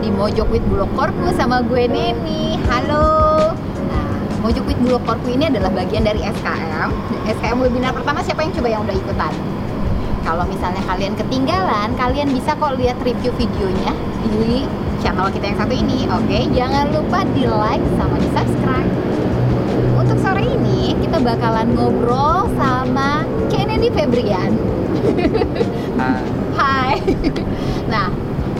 di 0.00 0.08
Mojok 0.08 0.48
with 0.48 0.64
Bulog 0.64 0.88
Korku 0.96 1.28
sama 1.36 1.60
gue 1.60 1.84
Neni. 1.84 2.56
Halo. 2.72 3.52
Nah, 3.84 4.08
Mojok 4.40 4.64
with 4.64 4.80
Bulog 4.80 5.04
Korku 5.04 5.28
ini 5.28 5.52
adalah 5.52 5.68
bagian 5.68 6.08
dari 6.08 6.24
SKM. 6.24 6.88
SKM 7.28 7.60
webinar 7.60 7.92
pertama 7.92 8.24
siapa 8.24 8.40
yang 8.40 8.52
coba 8.56 8.68
yang 8.72 8.82
udah 8.88 8.96
ikutan? 8.96 9.32
Kalau 10.24 10.44
misalnya 10.48 10.80
kalian 10.88 11.12
ketinggalan, 11.20 11.92
kalian 12.00 12.32
bisa 12.32 12.56
kok 12.56 12.80
lihat 12.80 12.96
review 13.04 13.32
videonya 13.36 13.92
di 14.24 14.64
channel 15.04 15.28
kita 15.28 15.52
yang 15.52 15.58
satu 15.60 15.74
ini. 15.76 16.08
Oke, 16.08 16.48
jangan 16.56 16.88
lupa 16.96 17.20
di 17.36 17.44
like 17.44 17.84
sama 18.00 18.16
di 18.16 18.28
subscribe. 18.32 18.90
Untuk 20.00 20.16
sore 20.16 20.48
ini 20.48 20.96
kita 20.96 21.20
bakalan 21.20 21.76
ngobrol 21.76 22.48
sama 22.56 23.28
Kennedy 23.52 23.92
Febrian. 23.92 24.56
Ah, 26.00 26.16
Hai. 26.56 26.96
Nah, 27.92 28.08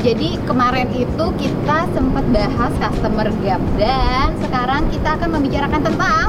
jadi 0.00 0.40
kemarin 0.42 0.88
itu 0.90 1.24
kita 1.36 1.78
sempat 1.92 2.24
bahas 2.26 2.72
customer 2.74 3.28
gap 3.40 3.60
dan 3.76 4.32
sekarang 4.40 4.88
kita 4.88 5.08
akan 5.14 5.28
membicarakan 5.30 5.80
tentang 5.82 6.26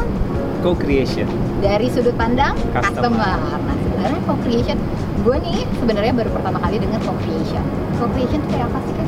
co-creation. 0.60 1.26
dari 1.60 1.88
sudut 1.88 2.14
pandang 2.14 2.54
Customer. 2.70 2.84
customer. 2.84 3.38
Nah, 3.62 3.78
sebenarnya 3.80 4.22
co-creation 4.26 4.78
gue 5.22 5.38
nih 5.40 5.62
sebenarnya 5.78 6.14
baru 6.14 6.30
pertama 6.32 6.58
kali 6.60 6.76
dengar 6.78 7.02
co-creation. 7.02 7.64
Co-creation 7.96 8.40
itu 8.40 8.50
kayak 8.50 8.68
apa 8.68 8.80
sih 8.84 8.94
kan? 8.94 9.08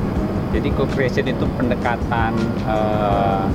Jadi 0.53 0.69
co-creation 0.71 1.25
itu 1.27 1.45
pendekatan 1.57 2.31
eh, 2.63 3.45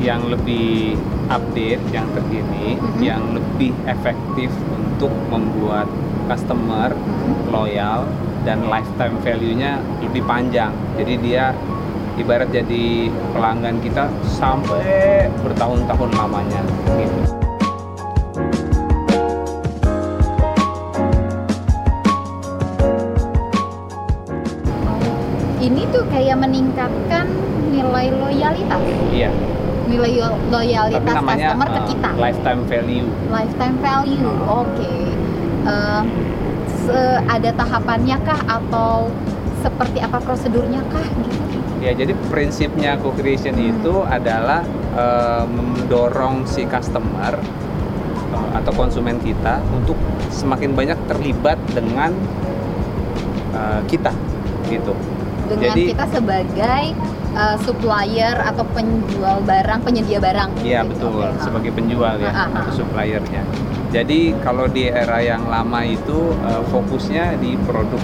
yang 0.00 0.26
lebih 0.26 0.98
update, 1.28 1.82
yang 1.88 2.04
terkini, 2.10 2.74
Mhm. 2.74 3.00
yang 3.00 3.22
lebih 3.32 3.70
efektif 3.86 4.50
untuk 4.68 5.12
membuat 5.28 5.86
customer 6.26 6.92
loyal 7.48 8.04
dan 8.42 8.64
lifetime 8.66 9.16
value-nya 9.20 9.78
lebih 10.00 10.24
panjang. 10.24 10.72
Jadi 10.96 11.14
dia 11.20 11.52
ibarat 12.16 12.48
jadi 12.52 13.08
pelanggan 13.32 13.80
kita 13.80 14.08
sampai 14.26 15.28
bertahun-tahun 15.40 16.10
lamanya 16.16 16.60
gitu. 16.96 17.20
Ini 25.60 25.82
tuh 25.92 26.04
kayak 26.08 26.40
meningkatkan 26.40 27.28
nilai 27.68 28.08
loyalitas, 28.16 28.80
Iya, 29.12 29.28
nilai 29.86 30.12
loyalitas 30.48 31.04
namanya 31.04 31.52
customer 31.52 31.68
ke 31.68 31.76
eh, 31.76 31.84
kita. 31.92 32.10
lifetime 32.16 32.62
value. 32.64 33.06
lifetime 33.28 33.76
value. 33.78 34.32
Oke. 34.48 34.88
Eh, 34.88 35.12
se- 36.80 37.20
ada 37.22 37.50
tahapannya 37.52 38.16
kah 38.20 38.40
atau 38.50 39.08
seperti 39.58 40.00
apa 40.00 40.18
prosedurnya 40.18 40.80
kah 40.86 41.04
gitu? 41.04 41.38
Ya, 41.80 41.92
jadi 41.92 42.12
prinsipnya 42.28 42.96
co-creation 42.96 43.56
Hmm. 43.56 43.72
itu 43.72 43.94
adalah 44.02 44.60
eh, 44.90 45.44
mendorong 45.46 46.44
si 46.44 46.64
customer 46.64 47.38
eh, 48.30 48.48
atau 48.52 48.72
konsumen 48.74 49.16
kita 49.18 49.62
untuk 49.70 49.96
semakin 50.28 50.74
banyak 50.74 50.98
terlibat 51.06 51.56
dengan 51.70 52.10
eh, 53.50 53.80
kita, 53.86 54.12
gitu. 54.66 54.92
Dengan 55.46 55.72
Jadi- 55.72 55.88
kita 55.88 56.04
sebagai 56.10 56.82
eh, 57.30 57.56
supplier 57.60 58.36
atau 58.36 58.66
penjual 58.66 59.38
barang, 59.40 59.80
penyedia 59.80 60.18
barang. 60.18 60.50
Iya 60.60 60.82
gitu. 60.82 61.06
betul, 61.06 61.28
ha. 61.28 61.38
sebagai 61.38 61.70
penjual 61.70 62.14
ya, 62.18 62.28
Ah, 62.28 62.40
ah, 62.42 62.48
atau 62.60 62.70
ah. 62.70 62.76
suppliernya. 62.76 63.42
Jadi 63.90 64.38
kalau 64.38 64.70
di 64.70 64.86
era 64.86 65.18
yang 65.18 65.46
lama 65.46 65.82
itu 65.82 66.30
eh, 66.40 66.62
fokusnya 66.70 67.36
di 67.36 67.58
produk 67.62 67.98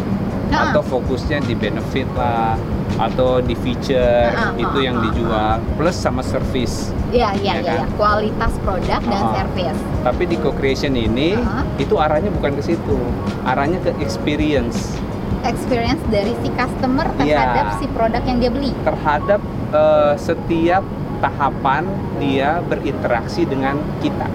Ah, 0.47 0.63
ah. 0.63 0.67
atau 0.71 0.79
fokusnya 0.79 1.43
di 1.43 1.59
benefit 1.59 2.07
lah 2.15 2.55
atau 3.03 3.43
di 3.43 3.59
feature 3.59 4.31
Ah, 4.31 4.55
ah, 4.55 4.55
itu 4.55 4.79
ah, 4.79 4.83
yang 4.83 4.97
ah, 4.97 5.03
dijual 5.03 5.59
plus 5.75 5.99
sama 5.99 6.23
service. 6.23 6.95
Iya, 7.11 7.35
iya, 7.39 7.53
Ya 7.53 7.55
iya, 7.59 7.67
kan? 7.67 7.79
iya. 7.83 7.87
kualitas 7.99 8.53
produk 8.63 9.01
dan 9.03 9.23
service. 9.35 9.81
Tapi 10.03 10.23
di 10.25 10.37
co-creation 10.39 10.95
ini 10.95 11.35
itu 11.77 11.95
arahnya 11.99 12.31
bukan 12.31 12.55
ke 12.55 12.63
situ, 12.65 12.95
arahnya 13.43 13.83
ke 13.83 13.91
experience 13.99 14.95
Experience 15.43 16.03
dari 16.11 16.31
si 16.39 16.49
customer 16.55 17.07
Iya. 17.17 17.27
terhadap 17.27 17.67
si 17.79 17.87
produk 17.91 18.23
yang 18.23 18.39
dia 18.39 18.51
beli. 18.51 18.71
terhadap 18.83 19.41
eh, 19.73 20.15
setiap 20.15 20.83
tahapan 21.19 21.91
dia 22.19 22.63
berinteraksi 22.63 23.43
dengan 23.43 23.83
kita. 23.99 24.31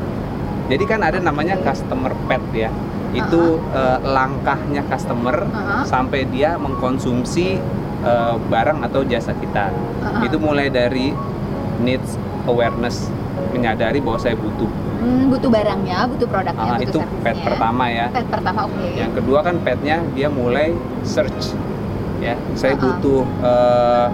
Jadi 0.71 0.83
kan 0.87 1.03
ada 1.03 1.19
namanya 1.19 1.59
customer 1.59 2.15
pet 2.25 2.39
ya. 2.55 2.71
Itu 3.11 3.59
eh, 3.75 3.99
langkahnya 4.01 4.87
customer 4.87 5.43
Ah. 5.51 5.83
sampai 5.83 6.23
dia 6.25 6.55
mengkonsumsi 6.55 7.59
eh, 8.01 8.35
barang 8.47 8.79
atau 8.81 9.03
jasa 9.03 9.35
kita. 9.35 9.67
Ah. 9.99 10.23
Itu 10.23 10.39
mulai 10.39 10.71
dari 10.71 11.11
needs 11.83 12.15
awareness, 12.47 13.11
menyadari 13.51 13.99
bahwa 13.99 14.15
saya 14.15 14.33
butuh. 14.33 14.69
Hmm, 15.01 15.27
butuh 15.27 15.49
barangnya, 15.49 16.05
butuh 16.07 16.27
produknya, 16.29 16.71
Ah, 16.71 16.77
butuh 16.77 17.01
itu 17.03 17.19
pet 17.19 17.35
pertama 17.41 17.89
ya. 17.89 18.07
Pet 18.09 18.27
pertama, 18.29 18.59
oke. 18.63 18.85
Yang 18.95 19.11
kedua 19.17 19.39
kan 19.41 19.55
petnya 19.59 19.97
dia 20.13 20.29
mulai 20.29 20.71
search 21.03 21.51
ya. 22.21 22.37
Saya 22.55 22.73
Ah, 22.73 22.77
ah. 22.77 22.83
butuh 22.87 23.21
eh, 23.43 24.07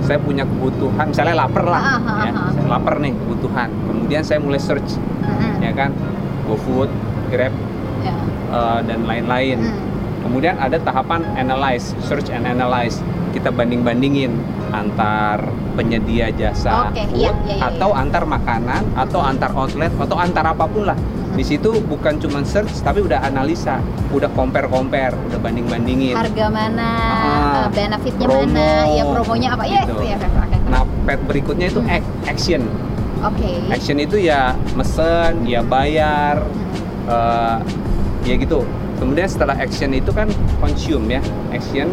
saya 0.00 0.16
punya 0.16 0.48
kebutuhan, 0.48 1.12
misalnya 1.12 1.34
lapar 1.36 1.64
lah 1.66 1.82
Ah, 1.82 1.98
ah, 2.00 2.18
ya. 2.24 2.32
Saya 2.56 2.66
lapar 2.72 2.94
nih 2.98 3.12
kebutuhan. 3.12 3.68
Kemudian 3.84 4.22
saya 4.24 4.40
mulai 4.40 4.56
search. 4.56 4.96
Ya 5.60 5.72
kan 5.72 5.90
GoFood, 6.44 6.90
Grab 7.28 7.54
Ya. 8.00 8.16
eh, 8.50 8.80
dan 8.84 9.04
lain-lain. 9.04 9.60
Mm. 9.60 9.78
Kemudian 10.20 10.56
ada 10.56 10.76
tahapan 10.76 11.24
analyze, 11.34 11.96
search 12.02 12.28
and 12.28 12.44
analyze. 12.44 13.00
Kita 13.30 13.48
banding-bandingin 13.48 14.34
antar 14.70 15.48
penyedia 15.72 16.28
jasa 16.30 16.90
Oke, 16.90 17.06
food 17.06 17.20
iya, 17.20 17.32
iya, 17.46 17.54
iya, 17.56 17.62
atau 17.62 17.90
iya. 17.90 18.02
antar 18.02 18.22
makanan 18.24 18.82
atau 18.94 19.20
antar 19.22 19.50
outlet 19.54 19.92
atau 19.94 20.16
antar 20.18 20.44
apa 20.46 20.66
pun 20.66 20.84
lah. 20.84 20.98
Di 21.30 21.46
situ 21.46 21.70
bukan 21.80 22.18
cuma 22.18 22.42
search 22.42 22.82
tapi 22.82 23.00
udah 23.00 23.22
analisa, 23.22 23.78
udah 24.10 24.28
compare-compare, 24.34 25.14
udah 25.30 25.38
banding-bandingin. 25.38 26.18
Harga 26.18 26.46
mana, 26.50 26.90
Ah, 26.90 27.14
eh, 27.14 27.66
benefitnya 27.70 28.26
promo, 28.26 28.44
mana, 28.50 28.68
ya 28.90 29.02
promonya 29.06 29.48
apa, 29.54 29.64
ya 29.64 29.80
gitu. 29.86 29.94
itu 29.94 30.04
ya. 30.10 30.16
oke. 30.18 30.56
Nah, 30.68 30.82
pet 31.06 31.20
berikutnya 31.24 31.66
itu 31.70 31.80
Hmm. 31.80 31.96
ac- 31.96 32.12
action. 32.26 32.62
Oke. 33.20 33.50
Action 33.68 33.98
itu 34.00 34.16
ya 34.16 34.56
mesen, 34.72 35.44
ya 35.44 35.60
bayar, 35.60 36.40
eh, 37.06 37.56
ya 38.24 38.34
gitu. 38.36 38.64
Kemudian 39.00 39.28
setelah 39.28 39.56
action 39.56 39.92
itu 39.92 40.12
kan 40.12 40.28
consume 40.60 41.20
ya. 41.20 41.22
Action 41.52 41.88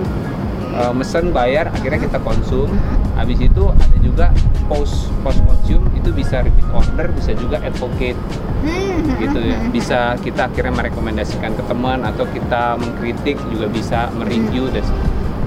eh, 0.78 0.94
mesen, 0.94 1.32
bayar, 1.32 1.68
akhirnya 1.72 2.00
kita 2.00 2.20
konsum. 2.24 2.68
Hmm. 2.70 3.18
Habis 3.18 3.42
itu 3.42 3.64
ada 3.74 3.98
juga 4.00 4.26
post 4.70 5.10
post 5.26 5.42
consume 5.44 5.88
itu 5.98 6.14
bisa 6.14 6.44
repeat 6.46 6.68
order, 6.70 7.08
bisa 7.16 7.32
juga 7.34 7.58
advocate 7.64 8.20
Hmm, 8.58 9.06
gitu 9.22 9.40
ya. 9.42 9.58
hmm, 9.58 9.70
Bisa 9.70 10.00
kita 10.20 10.50
akhirnya 10.50 10.74
merekomendasikan 10.76 11.54
ke 11.54 11.64
teman 11.66 12.02
atau 12.04 12.26
kita 12.30 12.74
mengkritik 12.78 13.38
juga 13.50 13.66
bisa 13.70 14.10
mereview 14.14 14.70
dan 14.70 14.84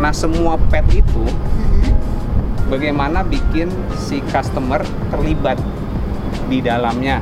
Nah, 0.01 0.17
semua 0.17 0.57
pet 0.73 0.87
itu. 0.97 1.25
Bagaimana 2.71 3.27
bikin 3.27 3.67
si 3.99 4.23
customer 4.25 4.81
terlibat 5.11 5.59
di 6.47 6.63
dalamnya. 6.63 7.19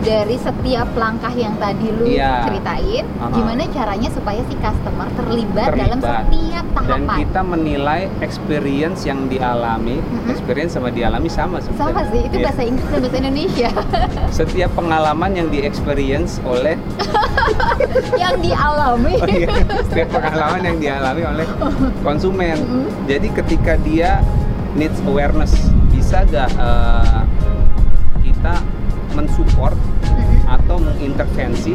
Dari 0.00 0.32
setiap 0.34 0.96
langkah 0.96 1.28
yang 1.30 1.60
tadi 1.60 1.92
lu 1.92 2.08
Iya. 2.08 2.48
ceritain, 2.48 3.04
Aha. 3.20 3.36
gimana 3.36 3.68
caranya 3.68 4.08
supaya 4.08 4.40
si 4.48 4.56
customer 4.56 5.04
terlibat, 5.12 5.76
dalam 5.76 6.00
Terlibat. 6.00 6.24
setiap 6.24 6.64
Dan 6.64 6.74
tahapan? 7.04 7.16
kita 7.20 7.40
menilai 7.44 8.00
experience 8.20 9.04
yang 9.04 9.28
dialami, 9.28 10.00
Mhm. 10.00 10.32
experience 10.32 10.72
sama 10.72 10.88
dialami 10.88 11.28
sama 11.28 11.60
Sama 11.60 11.68
sebenarnya. 11.92 12.04
sih, 12.08 12.20
itu 12.24 12.32
Iya. 12.34 12.44
bahasa 12.48 12.62
Inggris 12.64 12.88
dan 12.88 12.98
bahasa 12.98 13.16
Indonesia 13.18 13.70
Setiap 14.40 14.70
pengalaman 14.72 15.30
yang 15.36 15.48
di-experience 15.52 16.32
oleh 16.42 16.80
yang 18.16 18.40
dialami. 18.40 19.14
oh 19.16 19.28
iya, 19.28 19.48
setiap 19.84 20.08
pengalaman 20.12 20.60
yang 20.64 20.76
dialami 20.80 21.22
oleh 21.28 21.46
konsumen. 22.00 22.56
Mhm. 22.56 22.84
Jadi 23.04 23.28
ketika 23.36 23.76
dia 23.76 24.24
needs 24.72 24.98
awareness, 25.02 25.52
bisa 25.88 26.22
gak 26.24 26.50
eh, 26.50 27.20
kita 28.22 28.54
mensupport 29.12 29.74
Mhm. 30.04 30.46
atau 30.48 30.76
mengintervensi 30.78 31.74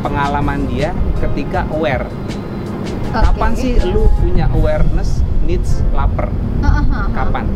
pengalaman 0.00 0.66
dia 0.66 0.90
ketika 1.18 1.66
aware. 1.70 2.06
Oke. 2.06 3.12
Kapan 3.16 3.52
sih 3.52 3.74
lu 3.82 4.06
punya 4.16 4.46
awareness 4.52 5.18
needs 5.42 5.82
lapar? 5.90 6.28
Kapan? 7.12 7.48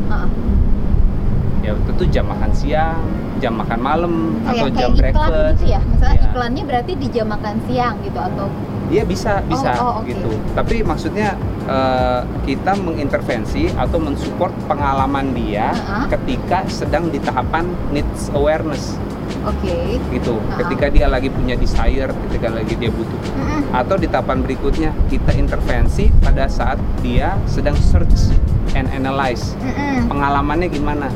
Ya 1.60 1.76
tentu 1.84 2.08
jam 2.08 2.24
makan 2.24 2.50
siang, 2.50 3.04
jam 3.36 3.52
makan 3.52 3.78
malam, 3.78 4.12
atau 4.42 4.66
Kayak, 4.66 4.80
jam 4.80 4.90
kayak 4.90 5.12
iklan 5.12 5.28
breakfast. 5.28 5.52
gitu 5.52 5.64
ya, 5.68 5.80
misalnya 5.84 6.16
Iya. 6.16 6.24
iklannya 6.26 6.62
berarti 6.64 6.92
di 6.96 7.08
jam 7.10 7.26
makan 7.28 7.56
siang 7.68 7.94
gitu 8.00 8.16
atau 8.18 8.46
Iya 8.88 9.02
bisa 9.04 9.32
bisa 9.44 9.70
oh, 9.78 10.00
oke. 10.00 10.08
gitu. 10.08 10.30
Tapi 10.50 10.80
maksudnya 10.82 11.36
eh, 11.66 12.20
kita 12.46 12.76
mengintervensi 12.76 13.72
atau 13.74 13.98
mensupport 13.98 14.52
pengalaman 14.64 15.32
dia 15.32 15.72
Ha-ha. 15.72 16.08
ketika 16.08 16.64
sedang 16.66 17.08
di 17.08 17.18
tahapan 17.18 17.68
needs 17.90 18.28
awareness. 18.32 18.96
Oke. 19.40 19.96
gitu. 20.10 20.36
Ah. 20.52 20.60
Ketika 20.60 20.90
dia 20.90 21.06
lagi 21.06 21.30
punya 21.30 21.54
desire, 21.54 22.10
ketika 22.28 22.50
lagi 22.50 22.74
dia 22.76 22.90
butuh 22.92 23.20
Mm-mm. 23.38 23.72
atau 23.72 23.96
di 23.96 24.04
tahapan 24.04 24.42
berikutnya 24.42 24.90
kita 25.06 25.32
intervensi 25.32 26.10
pada 26.20 26.44
saat 26.50 26.76
dia 27.00 27.38
sedang 27.46 27.78
search 27.78 28.34
and 28.74 28.90
analyze 28.90 29.54
Mm-mm. 29.62 30.10
pengalamannya 30.10 30.68
gimana 30.68 31.08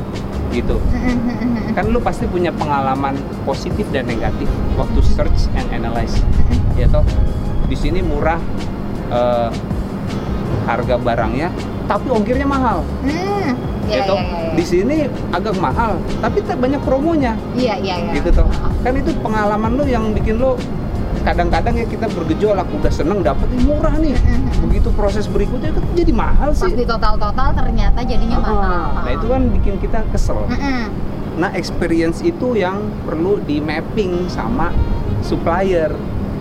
gitu 0.55 0.79
kan 1.75 1.91
lu 1.91 1.99
pasti 1.99 2.23
punya 2.25 2.47
pengalaman 2.55 3.19
positif 3.43 3.83
dan 3.91 4.07
negatif 4.07 4.47
waktu 4.79 5.03
search 5.03 5.51
and 5.59 5.67
analyze 5.75 6.15
ya 6.79 6.87
toh 6.87 7.03
di 7.67 7.75
sini 7.75 7.99
murah 7.99 8.39
eh, 9.11 9.49
harga 10.63 10.95
barangnya 10.95 11.49
tapi 11.85 12.07
ongkirnya 12.09 12.45
mahal 12.45 12.81
Hmm. 13.01 13.53
ya 13.85 14.01
Iya, 14.01 14.01
toh 14.03 14.17
iya, 14.17 14.25
iya. 14.41 14.51
di 14.53 14.63
sini 14.63 14.97
agak 15.29 15.55
mahal 15.55 16.01
tapi 16.17 16.41
banyak 16.41 16.81
promonya 16.81 17.37
Iya, 17.53 17.77
iya, 17.77 17.95
iya. 18.01 18.11
gitu 18.15 18.33
toh 18.33 18.49
kan 18.81 18.93
itu 18.93 19.13
pengalaman 19.19 19.77
lu 19.77 19.85
yang 19.85 20.09
bikin 20.11 20.35
lu 20.35 20.57
kadang-kadang 21.21 21.73
ya 21.73 21.85
kita 21.85 22.05
bergejolak 22.07 22.65
udah 22.71 22.91
seneng 22.91 23.21
dapet 23.21 23.45
"Ih, 23.51 23.61
murah 23.61 23.93
nih 23.95 24.13
Mm-mm. 24.13 24.61
begitu 24.61 24.89
proses 24.91 25.25
berikutnya 25.25 25.69
kan 25.69 25.81
jadi 25.93 26.13
mahal 26.13 26.49
Pas 26.49 26.61
sih 26.61 26.73
di 26.73 26.85
total-total 26.85 27.49
ternyata 27.51 27.99
jadinya 28.01 28.37
Ah, 28.37 28.43
mahal. 28.43 28.89
nah 28.99 29.11
itu 29.11 29.25
kan 29.25 29.41
bikin 29.51 29.73
kita 29.77 29.99
kesel 30.09 30.45
Mm-mm. 30.45 30.85
nah 31.35 31.49
experience 31.51 32.21
itu 32.21 32.53
yang 32.53 32.77
perlu 33.03 33.37
di 33.39 33.57
mapping 33.59 34.25
sama 34.27 34.69
supplier 35.21 35.93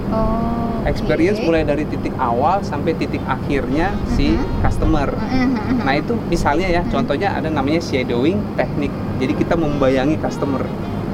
Oh. 0.07 0.74
Experience 0.85 1.39
oke. 1.39 1.47
mulai 1.47 1.63
dari 1.63 1.85
titik 1.85 2.13
awal 2.17 2.61
sampai 2.61 2.93
titik 2.95 3.21
akhirnya 3.25 3.89
si 4.11 4.33
Mhm. 4.33 4.61
customer 4.61 5.09
Mm-mm. 5.11 5.81
nah 5.81 5.95
itu 5.95 6.17
misalnya 6.27 6.67
ya 6.67 6.81
Mhm. 6.81 6.91
contohnya 6.91 7.29
ada 7.33 7.49
namanya 7.49 7.81
shadowing 7.81 8.39
teknik 8.55 8.91
jadi 9.17 9.33
kita 9.35 9.55
membayangi 9.55 10.17
customer 10.17 10.63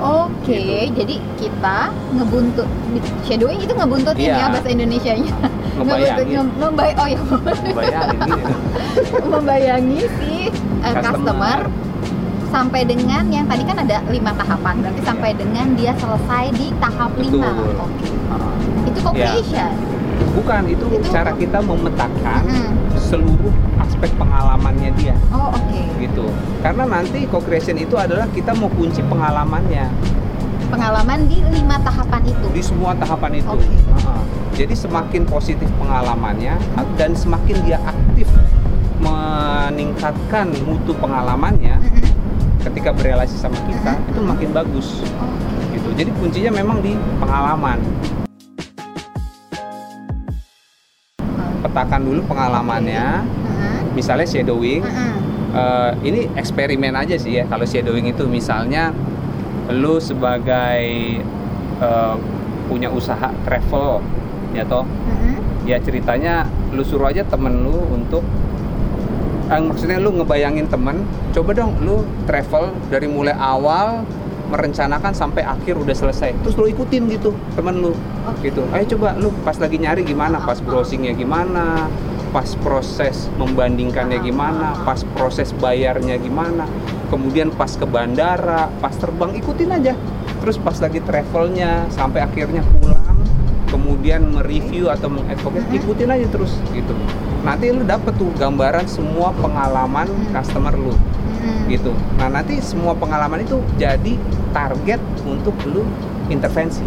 Oke, 0.01 0.57
Gitu. 0.57 0.97
jadi 0.97 1.15
kita 1.37 1.77
ngebuntut 2.17 2.65
shadowing 3.23 3.61
itu 3.61 3.69
ngebuntutin 3.69 4.33
Iya. 4.33 4.37
ya 4.39 4.47
bahasa 4.49 4.73
Indonesianya. 4.73 5.29
Ngebayangin. 5.77 6.25
Ngebuntu- 6.41 6.57
membay 6.57 6.91
oh 6.95 7.05
ya 7.07 7.21
membayangin 7.21 8.21
membayangi 9.31 10.01
si 10.17 10.33
uh, 10.81 10.95
Customer. 10.97 11.05
customer. 11.05 11.59
Sampai 12.51 12.83
dengan 12.83 13.25
yang 13.27 13.47
tadi 13.47 13.63
kan 13.63 13.79
ada 13.79 14.03
lima 14.07 14.35
tahapan 14.35 14.75
berarti 14.81 15.01
sampai 15.01 15.31
dengan 15.33 15.67
dia 15.73 15.95
selesai 15.95 16.51
di 16.53 16.75
tahap 16.77 17.15
lima. 17.17 17.39
Iya. 17.41 17.51
Betul. 17.55 17.75
Oke. 17.81 18.07
Ah. 18.29 18.55
Itu 18.83 18.99
co-creation. 19.01 19.73
bukan 20.31 20.63
itu, 20.69 20.85
Itu- 20.87 21.11
cara 21.11 21.33
kita 21.33 21.59
memetakan 21.59 22.43
Mm-mm. 22.45 22.71
seluruh 22.95 23.51
aspek 23.81 24.13
pengalamannya 24.15 24.93
dia 24.95 25.17
Oh, 25.29 25.51
oke. 25.51 25.81
gitu 25.97 26.29
karena 26.61 26.85
nanti 26.87 27.25
co-creation 27.27 27.75
itu 27.77 27.97
adalah 27.97 28.29
kita 28.29 28.53
mau 28.53 28.69
kunci 28.69 29.01
pengalamannya 29.03 29.91
Pengalaman 30.71 31.27
di 31.27 31.43
lima 31.43 31.81
tahapan 31.81 32.23
itu. 32.23 32.47
di 32.47 32.63
semua 32.63 32.95
tahapan 32.95 33.43
itu 33.43 33.49
Oke. 33.51 33.67
Heeh. 33.67 34.23
jadi 34.55 34.75
semakin 34.77 35.23
positif 35.25 35.67
pengalamannya 35.77 36.55
dan 36.95 37.11
semakin 37.13 37.57
dia 37.65 37.83
aktif 37.83 38.29
meningkatkan 39.01 40.53
mutu 40.63 40.93
pengalamannya 40.95 41.81
Mm-mm. 41.81 42.10
Ketika 42.61 42.93
berrelasi 42.93 43.37
sama 43.41 43.57
kita 43.65 43.97
itu 44.13 44.21
makin 44.21 44.51
bagus. 44.53 45.01
Gitu. 45.73 45.89
Jadi 45.97 46.11
kuncinya 46.21 46.53
memang 46.53 46.85
di 46.85 46.93
pengalaman. 47.17 47.79
Petakan 51.65 52.01
dulu 52.05 52.21
pengalamannya. 52.29 53.25
Misalnya 53.97 54.27
shadowing. 54.29 54.85
Eh, 55.51 55.93
ini 56.07 56.21
eksperimen 56.39 56.95
aja 56.95 57.19
sih 57.19 57.41
ya 57.41 57.45
kalau 57.49 57.65
shadowing 57.65 58.13
itu. 58.13 58.29
Misalnya 58.29 58.93
lu 59.73 59.97
sebagai 59.99 60.85
eh, 61.81 62.15
punya 62.69 62.93
usaha 62.93 63.33
travel 63.43 64.05
ya 64.53 64.63
toh? 64.69 64.85
Ya 65.65 65.77
ceritanya 65.79 66.49
lu 66.75 66.83
suruh 66.83 67.11
aja 67.11 67.23
temen 67.27 67.67
lu 67.67 67.77
untuk 67.93 68.25
eh, 69.51 69.61
maksudnya 69.61 69.99
lu 69.99 70.15
ngebayangin 70.23 70.71
temen 70.71 71.03
coba 71.35 71.51
dong 71.53 71.75
lu 71.83 72.07
travel 72.25 72.71
dari 72.89 73.11
mulai 73.11 73.35
awal 73.35 74.07
merencanakan 74.51 75.15
sampai 75.15 75.47
akhir 75.47 75.79
udah 75.79 75.95
selesai. 75.95 76.35
Terus 76.43 76.59
lu 76.59 76.67
ikutin 76.67 77.07
gitu 77.07 77.31
temen 77.55 77.79
lu 77.79 77.95
gitu. 78.43 78.67
Ayo 78.75 78.99
coba 78.99 79.15
lu 79.15 79.31
pas 79.47 79.55
lagi 79.63 79.79
nyari 79.79 80.03
gimana 80.03 80.43
pas 80.43 80.59
browsingnya 80.59 81.15
gimana 81.15 81.87
pas 82.35 82.47
proses 82.63 83.31
membandingkannya 83.39 84.19
gimana 84.23 84.75
pas 84.87 85.03
proses 85.19 85.51
bayarnya 85.59 86.15
gimana 86.19 86.63
kemudian 87.11 87.51
pas 87.51 87.75
ke 87.75 87.87
bandara 87.87 88.71
pas 88.83 88.95
terbang 88.99 89.39
ikutin 89.39 89.71
aja. 89.71 89.95
Terus 90.43 90.59
pas 90.59 90.75
lagi 90.83 90.99
travelnya 90.99 91.87
sampai 91.95 92.27
akhirnya 92.27 92.67
pulang 92.75 93.23
kemudian 93.71 94.35
mereview 94.35 94.91
atau 94.91 95.07
mengadvocate 95.07 95.67
Mhm. 95.71 95.79
ikutin 95.79 96.09
aja 96.11 96.27
terus 96.27 96.59
gitu 96.75 96.91
nanti 97.41 97.73
lu 97.73 97.83
dapet 97.85 98.13
tuh 98.17 98.29
gambaran 98.37 98.85
semua 98.85 99.33
pengalaman 99.37 100.07
Mhm. 100.09 100.33
customer 100.33 100.75
lu. 100.75 100.93
Mm-mm. 100.93 101.73
gitu. 101.73 101.93
Nah 102.21 102.29
nanti 102.29 102.61
semua 102.61 102.93
pengalaman 102.93 103.41
itu 103.41 103.63
jadi 103.81 104.19
target 104.53 105.01
untuk 105.25 105.55
lu 105.65 105.87
intervensi. 106.29 106.85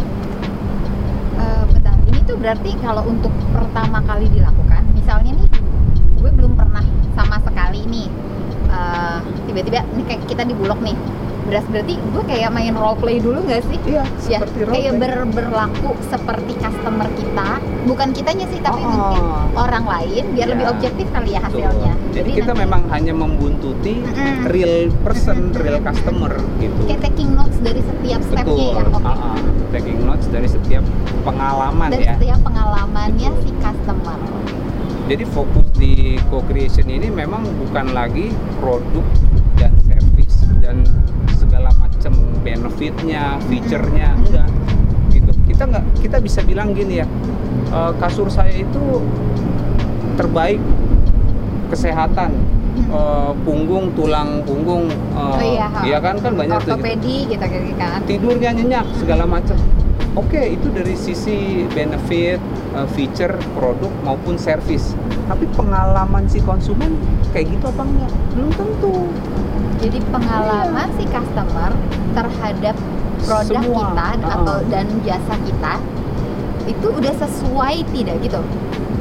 Bentar, 1.64 1.96
ini 2.06 2.20
tuh 2.24 2.38
berarti 2.38 2.76
kalau 2.84 3.02
untuk 3.08 3.32
pertama 3.50 4.04
kali 4.04 4.30
dilakukan, 4.30 4.84
misalnya 4.94 5.34
nih, 5.40 5.48
gue 6.22 6.32
belum 6.32 6.54
pernah 6.54 6.84
sama 7.18 7.40
sekali 7.42 7.82
nih, 7.88 8.08
eh, 8.70 9.18
tiba-tiba 9.48 9.82
nih 9.96 10.06
kayak 10.06 10.22
kita 10.30 10.44
di 10.46 10.54
bulog 10.54 10.78
nih, 10.84 10.94
beras 11.44 11.66
berarti 11.68 11.94
gue 12.00 12.24
kayak 12.24 12.50
main 12.50 12.72
role 12.72 12.96
play 12.96 13.18
dulu 13.18 13.44
nggak 13.44 13.64
sih? 13.66 13.78
iya 13.86 14.04
Ya, 14.24 14.40
seperti 14.40 14.64
kayak 14.66 14.94
ber- 14.96 15.28
berlaku 15.30 15.92
seperti 16.04 16.56
customer 16.56 17.08
kita, 17.14 17.50
bukan 17.84 18.10
kitanya 18.12 18.46
sih, 18.48 18.60
tapi 18.60 18.80
Oh. 18.80 18.90
mungkin 18.90 19.24
orang 19.54 19.84
lain 19.84 20.24
biar 20.32 20.48
Ya. 20.48 20.52
lebih 20.54 20.66
objektif 20.70 21.06
kali 21.12 21.30
ya 21.32 21.44
Betul. 21.44 21.68
hasilnya. 21.68 21.94
Jadi, 22.14 22.30
kita 22.32 22.48
nanti 22.48 22.62
memang 22.64 22.82
hanya 22.90 23.14
membuntuti 23.14 23.94
Mm-mm. 24.00 24.48
real 24.48 24.76
person, 25.02 25.50
Mm-mm. 25.50 25.60
real 25.60 25.80
customer 25.80 26.32
gitu. 26.58 26.80
kayak 26.86 27.02
taking 27.04 27.30
notes 27.34 27.58
dari 27.60 27.82
setiap 27.82 28.22
stepnya 28.24 28.48
Betul. 28.48 28.72
ya. 28.80 28.84
Oke. 28.90 29.04
Ah, 29.04 29.18
ah. 29.28 29.38
taking 29.70 30.00
notes 30.00 30.26
dari 30.30 30.46
setiap 30.46 30.84
pengalaman 31.22 31.90
Dari 31.90 32.06
ya. 32.06 32.14
setiap 32.16 32.40
pengalamannya 32.42 33.30
Betul. 33.32 33.44
si 33.44 33.52
customer. 33.58 34.18
Jadi 35.04 35.24
fokus 35.28 35.68
di 35.76 35.94
co-creation 36.24 36.88
ini 36.88 37.12
memang 37.12 37.44
bukan 37.60 37.92
lagi 37.92 38.32
produk 38.56 39.04
benefitnya, 42.84 43.40
Mm-mm. 43.40 44.28
enggak 44.28 44.48
gitu. 45.14 45.32
Kita 45.48 45.64
nggak 45.70 45.84
kita 46.04 46.18
bisa 46.20 46.40
bilang 46.44 46.76
gini 46.76 47.00
ya. 47.00 47.08
"Eh, 47.72 47.92
kasur 48.02 48.28
saya 48.28 48.52
itu 48.52 49.00
terbaik 50.20 50.60
kesehatan 51.72 52.32
eh, 52.74 53.32
punggung 53.46 53.94
tulang 53.98 54.42
punggung 54.44 54.90
eh, 54.90 55.18
Oh 55.18 55.42
iya, 55.42 55.68
iya 55.86 55.98
kan 55.98 56.18
kan 56.22 56.34
banyak 56.34 56.58
tuh 56.60 56.66
gitu. 56.68 56.74
ortopedi 56.76 57.18
gitu 57.30 57.46
gitu 57.46 57.74
kan. 57.78 58.00
tidurnya 58.06 58.50
nyenyak 58.54 58.86
segala 58.98 59.26
macam 59.26 59.58
oke 60.14 60.38
itu 60.38 60.68
dari 60.70 60.94
sisi 60.94 61.66
benefit 61.70 62.38
feature 62.94 63.34
produk 63.54 63.90
maupun 64.02 64.38
service 64.38 64.94
tapi 65.26 65.46
pengalaman 65.54 66.26
si 66.26 66.42
konsumen 66.42 66.94
kayak 67.34 67.48
gitu 67.50 67.66
apa 67.68 67.84
enggak 67.84 68.12
belum 68.34 68.52
tentu 68.54 68.96
Jadi 69.82 70.00
pengalaman 70.16 70.88
si 70.96 71.04
customer 71.12 71.72
terhadap 72.16 72.76
produk 73.20 73.60
Semua, 73.68 73.84
kita 73.92 74.08
uh-uh. 74.16 74.34
atau 74.40 74.58
dan 74.72 74.88
jasa 75.04 75.36
kita 75.44 75.74
itu 76.64 76.88
udah 76.88 77.12
sesuai 77.20 77.84
tidak 77.92 78.16
gitu? 78.24 78.40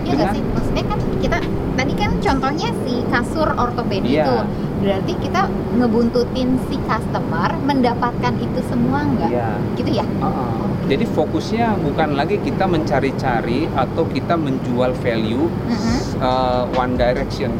Iya 0.02 0.12
nggak 0.18 0.28
sih? 0.34 0.42
Maksudnya 0.42 0.84
kan 0.90 0.98
kita 1.22 1.38
tadi 1.72 1.92
kan 1.94 2.10
contohnya 2.18 2.68
si 2.82 3.06
kasur 3.06 3.46
ortopedi 3.54 4.18
Iya. 4.18 4.26
itu 4.26 4.34
berarti 4.82 5.12
kita 5.22 5.42
ngebuntutin 5.78 6.58
si 6.66 6.74
customer 6.82 7.54
mendapatkan 7.62 8.34
itu 8.42 8.60
semua 8.66 9.06
nggak? 9.06 9.30
Iya. 9.30 9.50
Gitu 9.78 9.90
ya? 10.02 10.06
Uh-uh. 10.18 10.66
Jadi 10.90 11.04
fokusnya 11.06 11.78
bukan 11.78 12.18
lagi 12.18 12.42
kita 12.42 12.66
mencari-cari 12.66 13.70
atau 13.78 14.02
kita 14.10 14.34
menjual 14.34 14.90
value 14.98 15.46
Mhm. 15.70 15.94
uh, 16.18 16.66
one 16.74 16.98
direction 16.98 17.54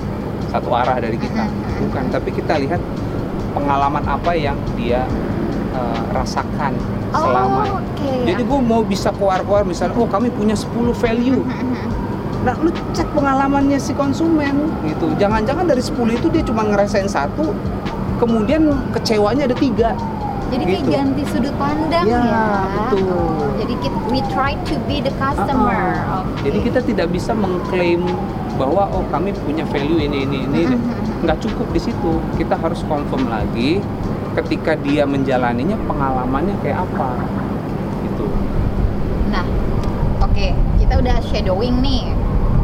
satu 0.52 0.68
arah 0.70 1.00
dari 1.00 1.16
kita, 1.16 1.48
bukan. 1.80 2.04
Tapi 2.12 2.30
kita 2.30 2.60
lihat 2.60 2.78
pengalaman 3.52 4.04
apa 4.04 4.36
yang 4.36 4.56
dia 4.76 5.04
uh, 5.72 6.00
rasakan 6.12 6.76
selama. 7.10 7.64
Oh, 7.68 7.80
oke. 7.80 8.12
Jadi 8.28 8.42
gue 8.44 8.60
mau 8.60 8.84
bisa 8.84 9.08
keluar-keluar 9.12 9.64
misalnya, 9.64 9.96
oh 9.96 10.08
kami 10.08 10.28
punya 10.28 10.52
10 10.52 10.92
value. 10.92 11.40
Nah, 12.42 12.58
lu 12.58 12.68
cek 12.90 13.06
pengalamannya 13.14 13.78
si 13.78 13.94
konsumen 13.94 14.66
gitu. 14.82 15.14
Jangan-jangan 15.16 15.64
dari 15.64 15.80
10 15.80 15.94
itu 16.18 16.26
dia 16.28 16.42
cuma 16.42 16.66
ngerasain 16.66 17.06
satu, 17.06 17.54
kemudian 18.18 18.66
kecewanya 18.92 19.46
ada 19.46 19.56
tiga. 19.56 19.94
Jadi 20.52 20.68
kayak 20.68 20.82
Gitu. 20.84 20.92
ganti 20.92 21.22
sudut 21.32 21.54
pandang 21.56 22.04
Ya, 22.04 22.20
ya. 22.20 22.44
betul. 22.76 23.08
Oh, 23.08 23.48
jadi 23.56 23.72
kita, 23.80 23.96
we 24.12 24.20
try 24.28 24.52
to 24.68 24.76
be 24.84 25.00
the 25.00 25.08
customer. 25.16 25.96
Uh-uh. 25.96 26.28
Oke. 26.28 26.44
Jadi 26.44 26.58
kita 26.60 26.80
tidak 26.84 27.08
bisa 27.08 27.32
mengklaim 27.32 28.04
bahwa 28.56 28.88
oh 28.92 29.04
kami 29.08 29.32
punya 29.42 29.64
value 29.68 30.00
ini 30.00 30.28
ini 30.28 30.38
ini. 30.46 30.62
Mhm. 30.68 31.24
Nggak 31.24 31.38
cukup 31.44 31.68
di 31.72 31.80
situ. 31.80 32.12
Kita 32.36 32.54
harus 32.58 32.82
confirm 32.86 33.28
lagi 33.30 33.80
ketika 34.32 34.72
dia 34.80 35.04
menjalaninya 35.04 35.76
pengalamannya 35.84 36.56
kayak 36.64 36.88
apa 36.88 37.20
gitu 38.00 38.24
Nah, 39.28 39.44
oke, 40.24 40.46
kita 40.80 40.94
udah 41.00 41.16
shadowing 41.28 41.80
nih, 41.84 42.08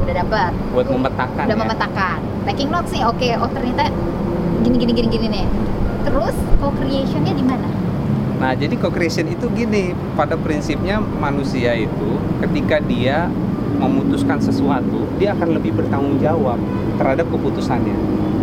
udah 0.05 0.15
dapat, 0.25 0.53
buat 0.73 0.89
memetakan 0.89 1.45
udah 1.49 1.57
ya. 1.57 1.61
memetakan. 1.65 2.19
Taking 2.49 2.69
notes 2.73 2.93
nih, 2.93 3.05
oke, 3.05 3.29
oh 3.41 3.49
ternyata 3.53 3.89
gini 4.65 4.77
gini 4.81 4.93
gini 4.97 5.09
gini 5.09 5.27
nih. 5.33 5.47
Terus 6.09 6.37
co-creationnya 6.61 7.33
di 7.37 7.45
mana? 7.45 7.69
Nah, 8.39 8.53
jadi 8.55 8.77
co-creation 8.79 9.29
itu 9.29 9.49
gini, 9.53 9.93
pada 10.15 10.39
prinsipnya 10.39 11.01
manusia 11.01 11.75
itu 11.77 12.17
ketika 12.41 12.79
dia 12.85 13.29
memutuskan 13.71 14.39
sesuatu, 14.39 15.05
dia 15.17 15.33
akan 15.33 15.55
lebih 15.55 15.77
bertanggung 15.77 16.17
jawab 16.19 16.57
terhadap 16.97 17.29
keputusannya 17.29 17.95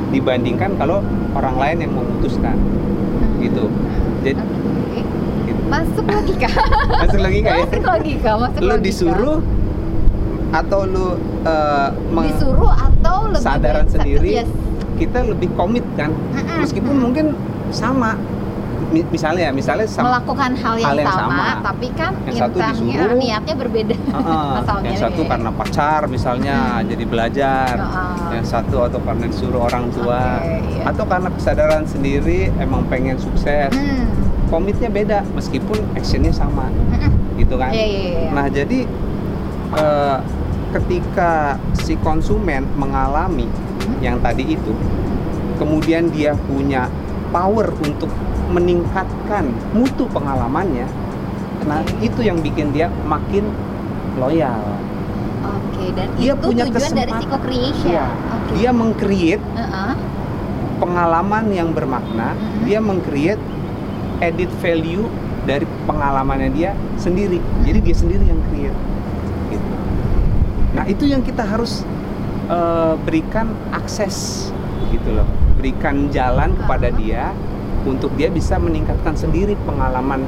dibandingkan 0.09 0.77
kalau 0.77 1.01
orang 1.33 1.55
lain 1.55 1.77
yang 1.81 1.91
memutuskan. 1.91 2.55
Gitu. 3.37 3.65
Jadi 4.21 4.39
Oke. 4.39 5.01
gitu. 5.45 5.61
Masuk 5.65 6.05
logika. 6.05 6.49
Masuk 7.01 7.19
logika 7.19 7.49
ya? 7.51 7.65
Masuk 7.65 7.83
logika, 7.83 8.31
masuk 8.37 8.59
Lu 8.59 8.67
logika. 8.69 8.85
disuruh 8.85 9.37
atau 10.49 10.81
lu 10.85 11.07
meng- 12.09 12.31
disuruh 12.31 12.71
atau 12.71 13.17
lebih 13.27 13.43
sadaran 13.43 13.85
sendiri 13.85 14.29
Yes. 14.39 14.49
kita 14.95 15.27
lebih 15.27 15.51
komit 15.53 15.83
kan 15.93 16.15
meskipun 16.55 16.95
mungkin 16.95 17.35
sama 17.69 18.15
misalnya 18.85 19.49
ya 19.49 19.51
misalnya 19.51 19.87
sama 19.87 20.13
melakukan 20.13 20.51
hal 20.55 20.75
yang, 20.77 20.87
hal 20.87 20.97
yang 20.99 21.09
sama, 21.09 21.33
sama. 21.33 21.63
tapi 21.63 21.87
kan 21.91 22.11
Yang 22.23 22.37
satu 22.37 22.57
disuruh. 22.61 23.15
niatnya 23.15 23.55
berbeda 23.55 23.95
Heeh, 23.97 24.49
Asalnya 24.61 24.87
yang 24.87 24.99
satu 25.01 25.21
ya. 25.21 25.27
karena 25.27 25.49
pacar 25.51 26.01
misalnya 26.05 26.57
jadi 26.81 27.03
belajar 27.03 27.73
Heeh. 27.75 28.33
yang 28.35 28.45
satu 28.45 28.77
atau 28.83 28.99
karena 28.99 29.25
disuruh 29.25 29.61
orang 29.63 29.89
tua 29.89 30.39
Oke, 30.39 30.53
iya. 30.71 30.83
atau 30.85 31.03
karena 31.03 31.29
kesadaran 31.31 31.83
sendiri 31.83 32.53
emang 32.55 32.85
pengen 32.85 33.17
sukses 33.17 33.73
Hmm. 33.73 34.05
komitnya 34.47 34.87
beda 34.87 35.25
meskipun 35.31 35.75
actionnya 35.93 36.29
sama 36.29 36.69
Mm-mm. 36.69 37.11
gitu 37.35 37.57
kan 37.57 37.73
Iya, 37.73 37.85
iya, 37.85 38.01
iya. 38.21 38.29
nah 38.31 38.45
jadi 38.45 38.79
eh, 39.73 40.17
ketika 40.71 41.55
si 41.75 41.97
konsumen 41.97 42.67
mengalami 42.75 43.49
Hmm. 43.75 43.97
yang 43.99 44.17
tadi 44.17 44.41
itu 44.51 44.73
kemudian 45.55 46.09
dia 46.09 46.33
punya 46.35 46.89
power 47.29 47.69
untuk 47.77 48.09
meningkatkan 48.47 49.49
mutu 49.71 50.05
pengalamannya 50.07 50.85
nah 51.65 51.81
Oke. 51.81 51.97
itu 52.03 52.19
yang 52.21 52.37
bikin 52.39 52.69
dia 52.69 52.87
makin 53.03 53.49
loyal 54.15 54.61
Oke, 55.45 55.93
dan 55.93 56.07
Dia 56.17 56.33
itu 56.33 56.41
punya 56.41 56.65
tujuan 56.65 56.73
dari 56.73 56.81
kesempatan. 57.05 57.19
psycho-creation. 57.21 57.89
Iya. 57.91 58.05
Oke. 58.09 58.49
dia 58.55 58.69
meng-create 58.71 59.43
Heeh. 59.53 59.93
pengalaman 60.75 61.45
yang 61.49 61.69
bermakna 61.69 62.33
Mhm. 62.33 62.63
dia 62.63 62.79
meng-create 62.79 63.41
edit 64.19 64.49
value 64.57 65.05
dari 65.43 65.65
pengalamannya 65.85 66.49
dia 66.49 66.71
sendiri 66.95 67.37
jadi 67.61 67.79
dia 67.79 67.95
sendiri 67.95 68.25
yang 68.25 68.41
create 68.45 68.77
gitu. 69.49 69.73
nah 70.73 70.85
itu 70.85 71.03
yang 71.05 71.21
kita 71.21 71.43
harus 71.43 71.85
eh, 72.45 72.93
berikan 73.01 73.49
akses 73.69 74.49
gitu 74.89 75.09
loh 75.11 75.25
berikan 75.55 76.09
jalan 76.09 76.53
kepada 76.55 76.89
dia 76.91 77.33
untuk 77.85 78.09
dia 78.13 78.27
bisa 78.27 78.57
meningkatkan 78.57 79.13
sendiri 79.13 79.53
pengalaman 79.61 80.25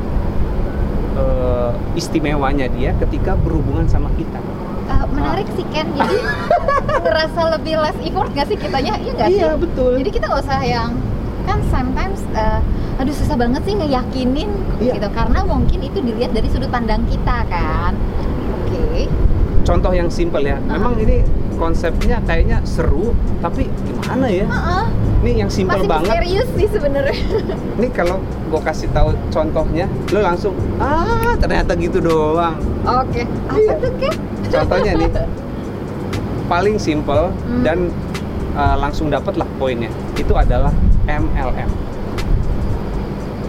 eh, 1.14 1.70
istimewanya 1.94 2.70
dia 2.70 2.94
ketika 2.96 3.34
berhubungan 3.36 3.86
sama 3.86 4.10
kita 4.14 4.40
Eh, 4.88 5.04
menarik 5.12 5.44
sih 5.52 5.68
Ken, 5.68 5.84
jadi 5.92 6.16
ngerasa 7.04 7.42
lebih 7.54 7.76
less 7.76 8.00
effort 8.00 8.32
gak 8.32 8.48
sih 8.48 8.56
kitanya? 8.56 8.96
Iya 8.96 9.12
gak 9.14 9.28
sih? 9.28 9.36
iya 9.36 9.52
betul 9.54 10.00
Jadi 10.00 10.10
kita 10.10 10.26
nggak 10.26 10.42
usah 10.42 10.62
yang 10.64 10.96
kan 11.44 11.60
sometimes 11.66 12.24
eh, 12.32 12.60
aduh 12.96 13.12
susah 13.12 13.36
banget 13.36 13.62
sih 13.64 13.76
ngeyakinin 13.76 14.48
Iya. 14.80 14.96
gitu 14.96 15.10
karena 15.12 15.44
mungkin 15.44 15.80
itu 15.82 16.00
dilihat 16.00 16.32
dari 16.32 16.48
sudut 16.48 16.68
pandang 16.68 17.04
kita 17.06 17.44
kan. 17.46 18.00
Oke. 18.64 19.12
contoh 19.64 19.92
yang 19.92 20.08
simpel 20.08 20.40
ya 20.42 20.56
memang 20.62 20.96
ini 20.96 21.28
konsepnya 21.54 22.24
kayaknya 22.24 22.64
seru 22.64 23.12
tapi 23.38 23.68
gimana 23.84 24.28
ya 24.28 24.48
Heeh. 24.48 24.84
Ini 25.18 25.42
yang 25.42 25.50
simpel 25.50 25.82
Masih 25.82 25.90
banget 25.90 26.14
misterius 26.14 26.50
sih 26.54 26.68
sebenarnya. 26.70 27.18
ini 27.78 27.88
kalau 27.90 28.18
gue 28.22 28.62
kasih 28.62 28.90
tahu 28.92 29.12
contohnya 29.28 29.86
lo 30.10 30.22
langsung 30.22 30.54
ah 30.78 31.34
ternyata 31.36 31.74
gitu 31.74 31.98
doang 32.00 32.56
Oke. 32.84 33.26
Apa 33.26 33.58
Iya. 33.58 33.74
tuh 33.76 33.92
contohnya 34.48 34.92
nih 34.96 35.10
paling 36.52 36.78
simple 36.78 37.28
Hmm. 37.44 37.62
dan 37.62 37.78
uh, 38.54 38.78
langsung 38.78 39.10
dapet 39.10 39.36
lah 39.36 39.48
poinnya 39.58 39.90
itu 40.16 40.32
adalah 40.32 40.72
MLM 41.04 41.68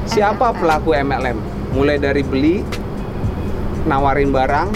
siapa 0.05 0.51
MLM? 0.51 0.59
pelaku 0.59 0.91
MLM 0.97 1.39
mulai 1.71 1.97
dari 1.97 2.25
beli 2.25 2.65
nawarin 3.85 4.33
barang 4.33 4.69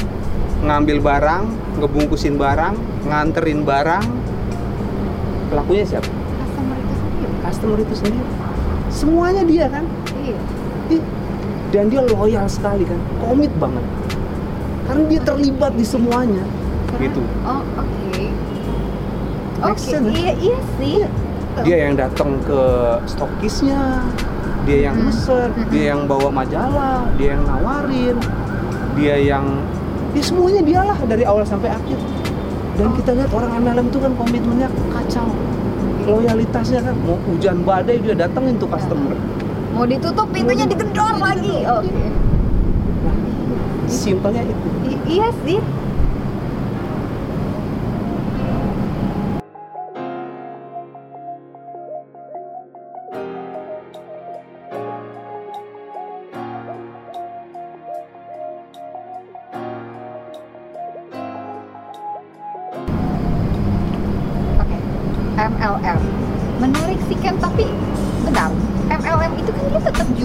ngambil 0.63 0.99
barang 1.01 1.43
ngebungkusin 1.81 2.39
barang 2.39 2.75
nganterin 3.03 3.67
barang 3.67 4.05
pelakunya 5.51 5.85
siapa. 5.85 6.22
Customer 7.52 7.76
itu 7.76 7.94
sendiri 7.94 8.25
semuanya 8.88 9.42
dia 9.44 9.66
kan 9.68 9.85
Iya. 10.16 10.38
Dan 11.68 11.88
dia 11.88 12.04
loyal 12.04 12.44
sekali 12.47 12.85
kan 12.85 12.97
komit 13.18 13.49
banget 13.56 13.80
karena 14.85 15.02
dia 15.06 15.21
terlibat 15.23 15.73
di 15.73 15.82
semuanya 15.82 16.44
Keren. 16.87 17.00
gitu 17.02 17.21
Oh, 17.42 17.62
oke. 17.75 18.23
Make 19.56 19.73
Oke, 19.73 19.78
sense, 19.78 20.11
iya 20.11 20.32
iya 20.35 20.59
sih. 20.76 21.00
dia 21.59 21.76
yang 21.82 21.94
datang 21.94 22.40
ke 22.42 22.61
stokisnya 23.06 24.04
dia 24.62 24.90
yang 24.90 24.97
Mhm. 24.97 25.06
mesen 25.06 25.49
Mhm. 25.50 25.68
dia 25.68 25.85
yang 25.87 26.00
bawa 26.04 26.28
majalah 26.28 27.09
dia 27.14 27.28
yang 27.32 27.44
nawarin 27.44 28.16
dia 28.92 29.16
yang 29.18 29.44
ya 30.12 30.23
semuanya 30.23 30.61
dialah 30.61 30.99
dari 31.02 31.25
awal 31.25 31.40
sampai 31.42 31.68
akhir 31.68 31.99
dan 32.75 32.87
Oh. 32.87 32.94
kita 32.94 33.11
lihat 33.12 33.30
orang 33.30 33.52
MLM 33.59 33.87
itu 33.87 33.99
kan 33.99 34.12
komitmennya 34.14 34.68
loyalitasnya 36.04 36.80
kan 36.82 36.94
mau 37.02 37.16
hujan 37.25 37.62
badai 37.62 37.99
dia 37.99 38.14
datengin 38.14 38.59
tuh 38.59 38.68
customer 38.68 39.14
Mau 39.73 39.88
ditutup 39.88 40.28
pintunya 40.28 40.68
digedor 40.68 41.16
lagi. 41.16 41.64
Oke. 41.64 42.04
nah 43.02 43.16
simpelnya 43.88 44.44
itu 44.44 44.68
I- 44.85 45.02
iya 45.09 45.28
sih. 45.49 45.56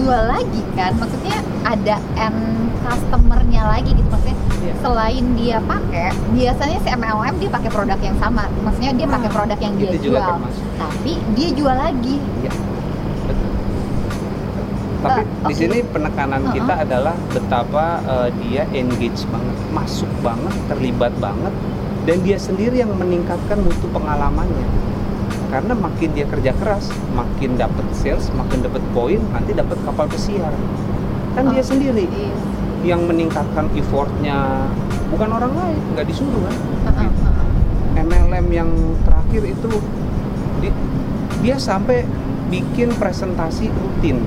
Jual 0.08 0.24
lagi 0.26 0.62
kan? 0.72 0.92
Maksudnya 0.94 1.36
ada 1.62 1.96
end 2.16 2.40
customer-nya 2.80 3.62
lagi 3.62 3.92
gitu 3.92 4.08
maksudnya 4.08 4.36
Iya. 4.58 4.74
selain 4.80 5.24
dia 5.36 5.62
pakai 5.62 6.10
biasanya 6.32 6.78
si 6.80 6.88
MLM 6.90 7.34
dia 7.36 7.46
pakai 7.46 7.70
produk 7.70 7.98
yang 8.00 8.16
sama 8.16 8.42
maksudnya 8.58 8.90
dia 8.90 9.06
pakai 9.06 9.28
Nah, 9.28 9.36
produk 9.36 9.58
yang 9.60 9.74
dia 9.76 9.86
itu 9.86 9.98
juga 10.02 10.18
jual 10.18 10.30
termasuk. 10.34 10.64
tapi 10.74 11.12
dia 11.32 11.48
jual 11.52 11.76
lagi 11.78 12.16
Iya. 12.40 12.52
Betul. 13.22 13.50
Tapi 14.98 15.20
Eh, 15.20 15.26
di 15.46 15.54
sini 15.54 15.76
penekanan 15.84 16.40
Uh-uh. 16.42 16.54
kita 16.56 16.74
adalah 16.80 17.14
betapa 17.28 17.84
eh, 18.02 18.28
dia 18.40 18.62
engage 18.72 19.22
banget, 19.26 19.56
masuk 19.70 20.10
banget, 20.18 20.54
terlibat 20.66 21.12
banget, 21.18 21.54
dan 22.02 22.16
dia 22.18 22.34
sendiri 22.36 22.74
yang 22.74 22.90
meningkatkan 22.90 23.60
mutu 23.60 23.86
pengalamannya. 23.88 24.66
Karena 25.48 25.72
makin 25.72 26.12
dia 26.12 26.28
kerja 26.28 26.52
keras, 26.52 26.92
makin 27.12 27.56
dapat 27.56 27.84
sales, 27.96 28.28
makin 28.36 28.60
dapat 28.60 28.84
poin, 28.92 29.20
nanti 29.32 29.56
dapat 29.56 29.80
kapal 29.80 30.04
pesiar. 30.04 30.52
Kan 31.32 31.52
dia 31.52 31.64
Oh, 31.64 31.66
sendiri 31.66 32.04
iya. 32.04 32.32
yang 32.84 33.08
meningkatkan 33.08 33.72
effortnya, 33.72 34.68
bukan 35.08 35.30
orang 35.32 35.52
lain, 35.56 35.80
nggak 35.96 36.06
disuruh 36.06 36.36
kan? 36.44 36.56
Uh-uh, 36.84 37.08
uh-uh. 37.08 37.48
MLM 37.98 38.46
yang 38.52 38.70
terakhir 39.02 39.42
itu 39.48 39.70
di- 40.60 40.76
dia 41.40 41.56
sampai 41.56 42.04
bikin 42.48 42.92
presentasi 42.96 43.68
rutin 43.68 44.20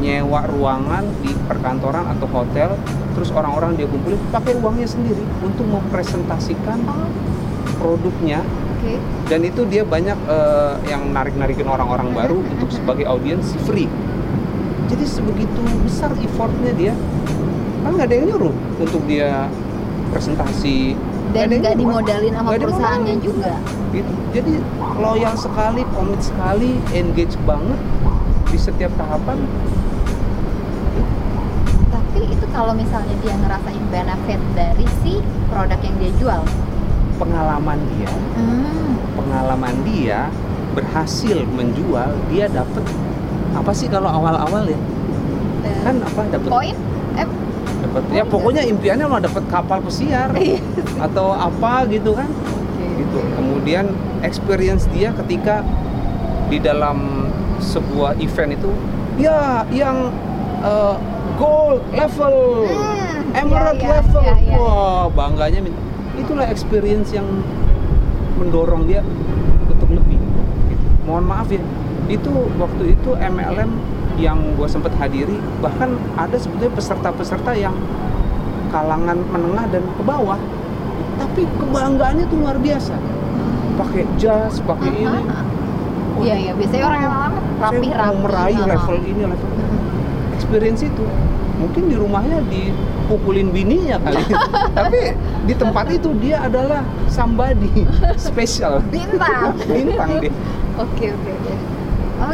nyewa 0.00 0.44
ruangan 0.44 1.06
di 1.22 1.32
perkantoran 1.48 2.04
atau 2.10 2.26
hotel 2.28 2.76
terus 3.14 3.30
orang-orang 3.30 3.78
dia 3.78 3.86
kumpulin 3.86 4.20
pakai 4.28 4.58
uangnya 4.58 4.84
sendiri 4.84 5.22
untuk 5.40 5.64
mempresentasikan 5.64 6.82
Oh, 6.84 7.08
produknya 7.78 8.42
oke 8.84 8.94
dan 9.32 9.40
itu 9.40 9.64
dia 9.64 9.82
banyak 9.88 10.18
eh, 10.28 10.74
yang 10.92 11.08
narik-narikin 11.16 11.64
orang-orang 11.64 12.12
baru 12.12 12.38
untuk 12.44 12.68
sebagai 12.68 13.08
audiens 13.08 13.56
free 13.64 13.88
jadi 14.92 15.04
sebegitu 15.08 15.64
besar 15.80 16.12
effortnya 16.20 16.72
dia 16.76 16.92
kan 17.80 17.96
nggak 17.96 18.12
ada 18.12 18.14
yang 18.20 18.26
nyuruh 18.28 18.54
untuk 18.76 19.00
dia 19.08 19.48
presentasi 20.12 20.92
dan 21.32 21.48
nggak 21.48 21.80
dimodalin 21.80 22.32
sama 22.36 22.54
perusahaannya 22.54 23.16
dimodalin. 23.16 23.24
juga 23.24 23.52
gitu. 23.94 24.12
Jadi 24.34 24.54
loyal 24.98 25.34
sekali, 25.38 25.82
komit 25.94 26.18
sekali, 26.18 26.78
engage 26.90 27.38
banget, 27.46 27.78
di 28.54 28.58
setiap 28.58 28.90
tahapan 28.94 29.38
Tapi 31.90 32.20
itu 32.30 32.46
kalau 32.54 32.70
misalnya 32.74 33.14
dia 33.18 33.34
ngerasain 33.34 33.84
benefit 33.90 34.40
dari 34.54 34.86
si 35.02 35.18
produk 35.50 35.78
yang 35.82 35.96
dia 35.98 36.12
jual. 36.22 36.42
Pengalaman 37.14 37.78
dia 37.92 38.10
Hmm. 38.34 38.98
pengalaman 39.14 39.74
dia 39.82 40.28
berhasil 40.74 41.38
menjual 41.48 42.10
dia 42.28 42.50
dapat 42.50 42.82
apa 43.54 43.70
sih 43.70 43.86
kalau 43.86 44.10
awal-awal 44.10 44.66
ya 44.66 44.78
kan 45.80 45.96
apa 46.00 46.20
dapat 46.28 46.50
poin? 46.50 46.74
Eh, 47.14 47.28
dapat 47.80 48.02
ya 48.10 48.24
pokoknya 48.26 48.62
impiannya 48.64 49.06
mah 49.06 49.22
dapat 49.22 49.44
kapal 49.46 49.78
pesiar 49.80 50.34
iya. 50.40 50.58
atau 50.98 51.30
apa 51.30 51.86
gitu 51.86 52.12
kan 52.12 52.26
gitu 52.98 53.18
kemudian 53.34 53.94
experience 54.20 54.90
dia 54.90 55.14
ketika 55.14 55.62
di 56.48 56.58
dalam 56.58 57.30
sebuah 57.62 58.18
event 58.18 58.58
itu 58.58 58.70
ya 59.16 59.62
yang 59.70 60.10
eh, 60.60 60.94
gold 61.38 61.80
level 61.94 62.34
Hmm, 62.66 63.46
emerald 63.46 63.78
iya, 63.78 63.86
iya, 63.86 63.94
level 64.02 64.22
iya, 64.22 64.34
iya. 64.42 64.56
wah 64.58 65.06
bangganya 65.08 65.60
minta 65.62 65.80
itulah 66.24 66.46
experience 66.48 67.12
yang 67.12 67.26
mendorong 68.40 68.88
dia 68.88 69.04
untuk 69.68 69.88
lebih. 69.92 70.18
Mohon 71.04 71.24
maaf 71.28 71.48
ya 71.52 71.60
itu 72.08 72.32
waktu 72.60 72.96
itu 72.96 73.10
MLM 73.16 73.70
yang 74.20 74.38
gue 74.54 74.68
sempat 74.68 74.92
hadiri 75.00 75.36
bahkan 75.64 75.96
ada 76.14 76.36
sebetulnya 76.36 76.72
peserta-peserta 76.76 77.52
yang 77.56 77.74
kalangan 78.68 79.16
menengah 79.32 79.66
dan 79.72 79.84
ke 79.84 80.02
bawah 80.04 80.40
tapi 81.16 81.46
kebanggaannya 81.60 82.24
tuh 82.26 82.38
luar 82.40 82.56
biasa. 82.58 82.96
Pakai 83.74 84.02
jas 84.18 84.58
pakai 84.64 84.90
ini. 84.90 85.22
Iya 86.24 86.34
iya 86.38 86.52
biasanya 86.54 86.84
orang 86.88 87.00
yang 87.02 87.14
rapi 87.58 87.88
rapi. 87.90 88.16
meraih 88.22 88.62
level 88.64 88.96
ini 89.02 89.22
level 89.26 89.50
experience 90.34 90.82
itu 90.86 91.04
mungkin 91.64 91.88
di 91.88 91.96
rumahnya 91.96 92.38
dipukulin 92.52 93.48
bininya 93.48 93.96
kali 94.04 94.20
tapi 94.78 95.16
di 95.48 95.54
tempat 95.56 95.88
itu 95.88 96.12
dia 96.20 96.44
adalah 96.44 96.84
somebody 97.08 97.88
special 98.20 98.84
Bintang. 98.92 99.56
bintang 99.72 100.20
dia 100.20 100.32
Oke 100.74 101.06
oke 101.14 101.30
oke. 101.30 101.54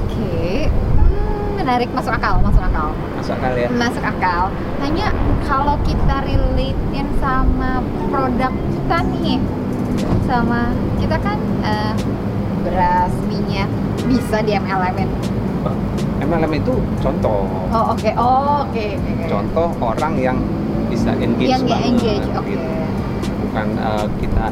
Oke. 0.01 0.73
Hmm, 0.73 1.61
menarik 1.61 1.93
masuk 1.93 2.09
akal 2.17 2.41
masuk 2.41 2.65
akal. 2.65 2.89
masuk 3.21 3.37
akal 3.37 3.53
ya 3.53 3.69
Masuk 3.69 4.01
akal. 4.01 4.43
Hanya 4.81 5.13
kalau 5.45 5.77
kita 5.85 6.25
relatein 6.25 7.05
sama 7.21 7.85
produk 8.09 8.49
kita 8.49 8.99
nih, 9.13 9.37
sama 10.25 10.73
kita 11.05 11.21
kan 11.21 11.37
eh, 11.61 11.93
beras 12.65 13.13
minyak 13.29 13.69
bisa 14.09 14.41
di 14.41 14.57
MLM-in. 14.57 15.13
MLM 16.21 16.53
itu 16.55 16.73
contoh 16.99 17.45
Oh 17.69 17.85
oke 17.91 18.11
oh, 18.15 18.65
oke 18.65 18.85
oke. 18.97 19.11
oke. 19.13 19.27
contoh 19.27 19.69
orang 19.79 20.15
yang 20.17 20.39
bisa 20.87 21.13
engage 21.15 21.51
Yang 21.51 21.63
banget, 21.67 21.87
engage. 21.87 22.29
Oke. 22.33 22.51
gitu. 22.51 22.71
bukan 23.41 23.67
eh, 23.75 24.07
kita 24.19 24.45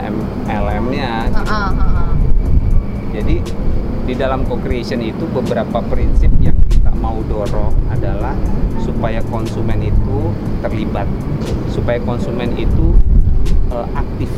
MLM-nya 0.46 1.10
Heeh, 1.30 1.68
heeh. 1.70 2.10
Jadi 3.08 3.36
di 4.04 4.14
dalam 4.14 4.40
co-creation 4.42 5.00
itu 5.00 5.24
beberapa 5.28 5.82
prinsip 5.82 6.30
yang 6.38 6.56
kita 6.66 6.92
mau 6.94 7.18
dorong 7.24 7.74
adalah 7.88 8.32
supaya 8.78 9.20
konsumen 9.24 9.82
itu 9.82 10.18
terlibat, 10.58 11.04
supaya 11.68 11.98
konsumen 12.00 12.54
itu 12.54 12.94
eh, 13.68 13.86
aktif, 13.92 14.30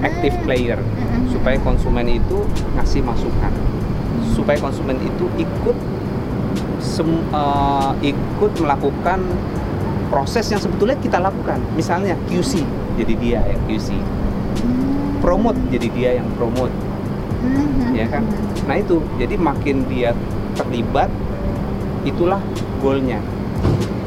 active 0.00 0.34
Hmm. 0.34 0.44
player, 0.44 0.78
Mm-mm. 0.78 1.28
supaya 1.28 1.56
konsumen 1.58 2.06
itu 2.06 2.38
ngasih 2.74 3.02
masukan, 3.02 3.50
supaya 4.30 4.58
konsumen 4.58 4.96
itu 4.98 5.26
ikut 5.36 5.76
sem- 6.78 7.26
eh, 7.28 7.92
ikut 8.06 8.52
melakukan 8.58 9.20
proses 10.08 10.48
yang 10.48 10.58
sebetulnya 10.58 10.96
kita 10.96 11.18
lakukan. 11.18 11.60
Misalnya 11.72 12.16
QC, 12.26 12.64
jadi 12.96 13.14
dia 13.14 13.40
yang 13.44 13.60
QC, 13.64 13.92
Hmm. 14.58 15.20
promote 15.20 15.58
jadi 15.68 15.88
dia 15.90 16.10
yang 16.16 16.28
promote 16.34 16.72
Mhm. 17.38 17.94
ya 17.94 18.06
kan 18.10 18.26
nah 18.66 18.74
itu 18.74 18.98
jadi 19.14 19.38
makin 19.38 19.86
dia 19.86 20.10
terlibat 20.54 21.06
itulah 22.02 22.42
goalnya 22.78 23.22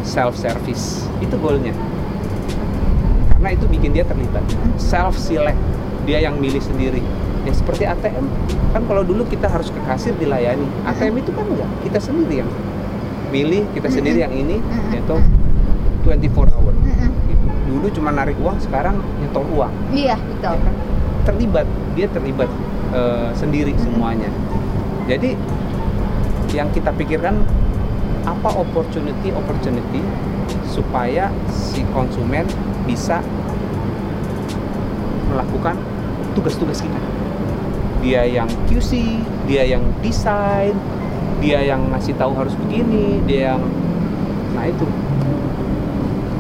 self 0.04 0.36
service 0.36 1.08
itu 1.20 1.32
goalnya 1.40 1.72
karena 3.32 3.50
itu 3.54 3.66
bikin 3.66 3.96
dia 3.96 4.04
terlibat 4.04 4.44
self 4.76 5.16
select 5.16 5.56
dia 6.04 6.20
yang 6.20 6.36
milih 6.36 6.60
sendiri 6.60 7.00
ya 7.41 7.54
seperti 7.58 7.84
ATM 7.89 8.25
kan 8.71 8.82
kalau 8.86 9.01
dulu 9.01 9.25
kita 9.25 9.49
harus 9.49 9.73
ke 9.73 9.80
kasir 9.86 10.13
dilayani. 10.17 10.67
ATM 10.86 11.21
itu 11.21 11.32
kan 11.34 11.45
enggak 11.49 11.69
kita 11.82 11.99
sendiri 11.99 12.45
yang 12.45 12.49
milih 13.32 13.63
kita 13.73 13.88
sendiri 13.89 14.19
yang 14.21 14.34
ini 14.34 14.62
yaitu 14.93 15.15
24 16.06 16.56
hour. 16.58 16.73
Gitu. 17.30 17.45
dulu 17.71 17.88
cuma 17.95 18.12
narik 18.12 18.36
uang 18.38 18.58
sekarang 18.62 18.99
nyetor 19.23 19.45
uang. 19.56 19.73
Iya 19.95 20.17
betul. 20.19 20.54
ya 20.54 20.62
kan? 20.62 20.75
terlibat 21.21 21.67
dia 21.93 22.08
terlibat 22.10 22.49
eh, 22.93 23.30
sendiri 23.34 23.73
semuanya. 23.77 24.30
Jadi 25.10 25.34
yang 26.54 26.69
kita 26.75 26.91
pikirkan 26.93 27.41
apa 28.21 28.49
opportunity 28.54 29.34
opportunity 29.34 30.01
supaya 30.69 31.34
si 31.49 31.82
konsumen 31.89 32.45
bisa 32.86 33.23
melakukan 35.32 35.80
tugas-tugas 36.36 36.84
kita 36.84 37.11
dia 38.02 38.26
yang 38.26 38.50
QC 38.68 39.22
dia 39.46 39.64
yang 39.66 39.82
desain 40.02 40.74
dia 41.42 41.62
yang 41.62 41.90
ngasih 41.90 42.14
tahu 42.18 42.34
harus 42.38 42.54
begini 42.58 43.22
dia 43.26 43.54
yang 43.56 43.62
nah 44.58 44.66
itu 44.68 44.86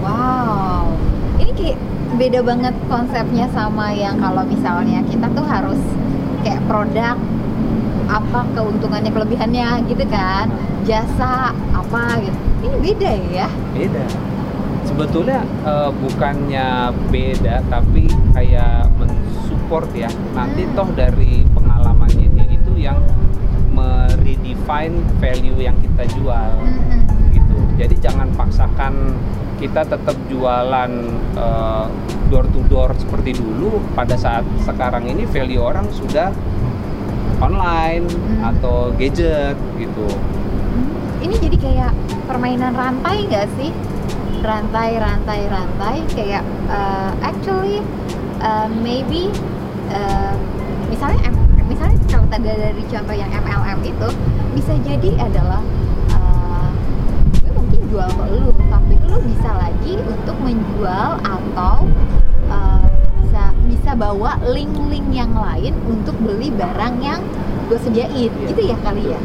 Wow, 0.01 0.97
ini 1.37 1.53
kayak 1.53 1.77
beda 2.17 2.41
banget 2.41 2.73
konsepnya 2.89 3.45
sama 3.53 3.93
yang 3.93 4.17
kalau 4.17 4.41
misalnya 4.49 5.05
kita 5.05 5.29
tuh 5.37 5.45
harus 5.45 5.77
kayak 6.41 6.57
produk 6.65 7.13
apa 8.09 8.41
keuntungannya 8.57 9.13
kelebihannya 9.13 9.85
gitu 9.85 10.03
kan, 10.09 10.49
jasa 10.83 11.53
apa 11.71 12.17
gitu. 12.17 12.37
Ini 12.65 12.75
beda 12.81 13.11
ya? 13.29 13.47
beda 13.77 14.05
sebetulnya 14.83 15.39
eh, 15.63 15.89
bukannya 15.93 16.67
beda 17.13 17.63
tapi 17.69 18.09
kayak 18.35 18.89
mensupport 18.97 19.87
ya 19.95 20.09
nanti 20.35 20.65
Hmm. 20.67 20.75
toh 20.75 20.89
dari 20.91 21.40
meredefine 24.61 24.93
value 25.17 25.57
yang 25.57 25.77
kita 25.81 26.03
jual 26.13 26.51
Mm-mm. 26.61 27.01
gitu 27.33 27.57
jadi 27.77 27.95
jangan 27.99 28.29
paksakan 28.37 29.17
kita 29.57 29.85
tetap 29.85 30.17
jualan 30.25 30.91
eh, 31.33 31.85
door 32.29 32.45
to 32.49 32.61
door 32.65 32.93
seperti 32.95 33.33
dulu 33.33 33.81
pada 33.93 34.13
saat 34.13 34.45
sekarang 34.61 35.05
ini 35.05 35.25
value 35.25 35.61
orang 35.61 35.85
sudah 35.91 36.29
online 37.41 38.05
Hmm. 38.05 38.53
atau 38.53 38.93
gadget 38.95 39.57
gitu 39.75 40.05
Hmm, 40.71 40.87
Ini 41.19 41.35
jadi 41.37 41.57
kayak 41.57 41.91
permainan 42.25 42.73
rantai 42.73 43.27
nggak 43.27 43.49
sih? 43.53 43.69
Rantai, 44.41 44.97
rantai, 44.97 45.45
rantai. 45.45 46.01
Kayak 46.15 46.41
uh, 46.65 47.11
actually 47.21 47.83
uh, 48.39 48.65
maybe 48.71 49.29
uh, 49.91 50.33
misalnya 50.87 51.21
misalnya 51.81 52.05
kalau 52.07 52.27
tadi 52.29 52.45
dari 52.47 52.83
contoh 52.85 53.15
yang 53.15 53.31
MLM 53.33 53.79
itu 53.81 54.07
bisa 54.53 54.73
jadi 54.83 55.09
adalah 55.19 55.61
uh, 56.11 56.69
gue 57.33 57.51
mungkin 57.51 57.79
jual 57.89 58.05
ke 58.07 58.25
lu, 58.31 58.45
tapi 58.69 58.93
lu 59.01 59.17
bisa 59.25 59.49
lagi 59.51 59.93
untuk 59.99 60.37
menjual 60.37 61.09
atau 61.19 61.75
uh, 62.47 62.83
bisa 63.21 63.43
bisa 63.65 63.91
bawa 63.93 64.37
link-link 64.45 65.07
yang 65.09 65.33
lain 65.33 65.73
untuk 65.87 66.13
beli 66.21 66.51
barang 66.51 67.01
yang 67.01 67.21
gue 67.67 67.79
sediain, 67.79 68.29
Iya. 68.29 68.47
gitu 68.47 68.61
ya 68.61 68.77
kali 68.79 69.03
ya. 69.09 69.19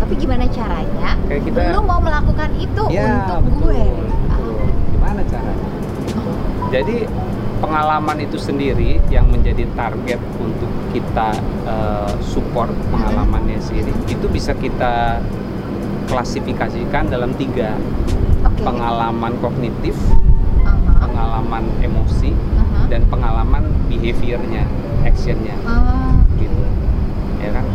Tapi 0.00 0.14
gimana 0.16 0.44
caranya? 0.50 1.14
kayak 1.28 1.42
kita 1.46 1.58
Lu 1.70 1.80
mau 1.80 2.00
melakukan 2.02 2.50
itu 2.58 2.82
Ya, 2.90 3.22
untuk 3.22 3.40
betul, 3.46 3.70
gue. 3.70 3.82
betul. 3.86 4.56
Gimana 4.90 5.20
caranya? 5.24 5.68
Jadi 6.70 6.96
pengalaman 7.60 8.16
itu 8.24 8.40
sendiri 8.40 8.98
yang 9.12 9.28
menjadi 9.28 9.68
target 9.76 10.18
untuk 10.40 10.72
kita 10.90 11.36
eh, 11.68 12.12
support 12.24 12.72
pengalamannya 12.88 13.60
sendiri. 13.60 13.92
Itu 14.08 14.26
bisa 14.26 14.56
kita 14.56 15.20
klasifikasikan 16.10 17.06
dalam 17.12 17.30
tiga 17.38 17.76
Oke. 18.42 18.64
pengalaman 18.66 19.36
kognitif, 19.38 19.94
Aha, 20.66 21.06
pengalaman 21.06 21.64
emosi, 21.84 22.34
aha. 22.34 22.90
dan 22.90 23.06
pengalaman 23.06 23.70
behaviornya, 23.86 24.66
actionnya. 25.06 25.54
Ah, 25.62 26.18
gitu. 26.40 26.64
Ya 27.38 27.54
kan? 27.54 27.66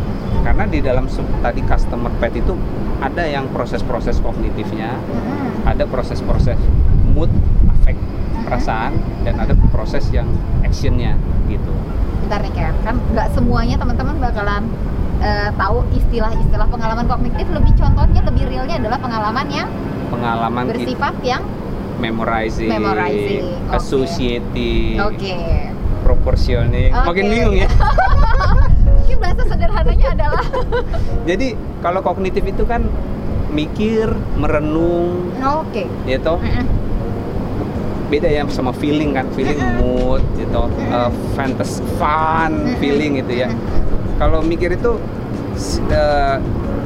Karena 0.43 0.63
di 0.67 0.79
dalam 0.83 1.07
tadi 1.41 1.61
customer 1.63 2.11
pet 2.19 2.35
itu 2.37 2.53
ada 2.99 3.23
yang 3.25 3.49
proses-proses 3.49 4.21
kognitifnya 4.21 4.93
mm-mm. 4.93 5.65
ada 5.65 5.83
proses-proses 5.89 6.59
mood, 7.15 7.31
perasaan, 8.45 8.93
dan 9.25 9.41
ada 9.41 9.57
proses 9.73 10.05
yang 10.13 10.29
actionnya 10.61 11.17
gitu. 11.49 11.73
Bentar 12.25 12.39
nih 12.45 12.53
Ken, 12.53 12.73
kan 12.85 12.95
nggak 13.11 13.27
semuanya 13.33 13.75
teman-teman 13.81 14.15
bakalan 14.21 14.63
eh, 15.21 15.49
tahu 15.57 15.81
istilah-istilah 15.93 16.67
pengalaman 16.69 17.05
kognitif 17.09 17.45
lebih 17.49 17.73
contohnya 17.73 18.21
lebih 18.21 18.43
realnya 18.49 18.75
adalah 18.77 18.99
pengalaman 19.01 19.47
yang 19.49 19.67
pengalaman 20.13 20.63
bersifat 20.69 21.15
yang 21.25 21.41
memorizing, 21.97 22.69
Memorizing, 22.69 23.45
oke. 23.71 23.75
associating, 23.79 24.99
proportioning. 26.03 26.91
Oke. 26.91 27.07
Makin 27.07 27.25
bingung 27.31 27.55
ya. 27.55 27.69
mungkin 28.99 29.17
bahasa 29.21 29.43
sederhananya 29.47 30.07
adalah 30.11 30.45
Jadi 31.29 31.47
kalau 31.79 32.01
kognitif 32.03 32.43
itu 32.45 32.63
kan 32.67 32.85
mikir, 33.53 34.11
merenung, 34.35 35.31
oke 35.39 35.83
ya 36.03 36.19
toh. 36.19 36.37
Mm-mm. 36.43 36.84
Beda 38.05 38.29
ya 38.29 38.45
sama 38.47 38.69
feeling 38.71 39.11
kan, 39.11 39.25
feeling 39.33 39.57
mood, 39.75 40.21
gitu, 40.35 40.69
uh, 40.91 41.09
fantasy, 41.33 41.81
fun, 41.97 42.77
feeling 42.77 43.17
gitu 43.17 43.41
ya. 43.41 43.49
Kalau 44.15 44.39
mikir 44.39 44.71
itu 44.71 45.01
eh, 45.87 46.37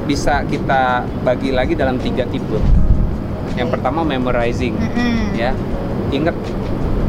bisa 0.05 0.41
kita 0.45 1.03
bagi 1.21 1.51
lagi 1.51 1.75
dalam 1.75 1.97
tiga 1.97 2.23
tipe. 2.25 2.57
Yang 3.53 3.69
pertama 3.75 4.01
memorizing, 4.01 4.79
ya. 5.35 5.51
Ingat 6.09 6.33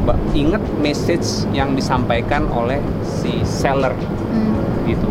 ba- 0.03 0.19
ingat 0.33 0.61
message 0.77 1.47
yang 1.51 1.73
disampaikan 1.73 2.51
oleh 2.51 2.83
si 3.01 3.41
seller 3.47 3.95
Mm. 4.29 4.53
gitu. 4.87 5.09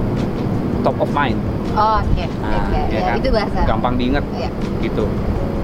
Top 0.82 1.00
of 1.00 1.10
mind. 1.10 1.40
Oh, 1.72 1.98
oke 1.98 2.26
Nah, 2.42 2.68
oke 2.68 2.80
ya 2.90 3.00
ya, 3.00 3.02
kan? 3.08 3.16
itu 3.18 3.30
bahasa 3.32 3.60
Gampang 3.64 3.96
diingat 3.96 4.26
Iya. 4.36 4.50
gitu. 4.82 5.06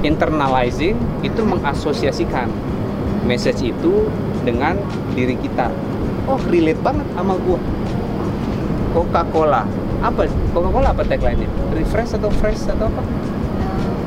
Internalizing 0.02 0.96
itu 1.22 1.42
mengasosiasikan 1.42 2.48
message 3.26 3.62
itu 3.66 4.08
dengan 4.42 4.78
diri 5.12 5.36
kita. 5.36 5.70
Oh, 6.26 6.38
relate 6.46 6.80
banget 6.80 7.06
sama 7.12 7.34
gua. 7.38 7.60
Coca-Cola. 8.92 9.64
Apa? 10.00 10.22
Coca-Cola 10.54 10.90
apa 10.90 11.04
tagline-nya? 11.04 11.50
Refresh 11.74 12.16
atau 12.16 12.30
fresh 12.32 12.66
atau 12.66 12.88
apa? 12.88 13.02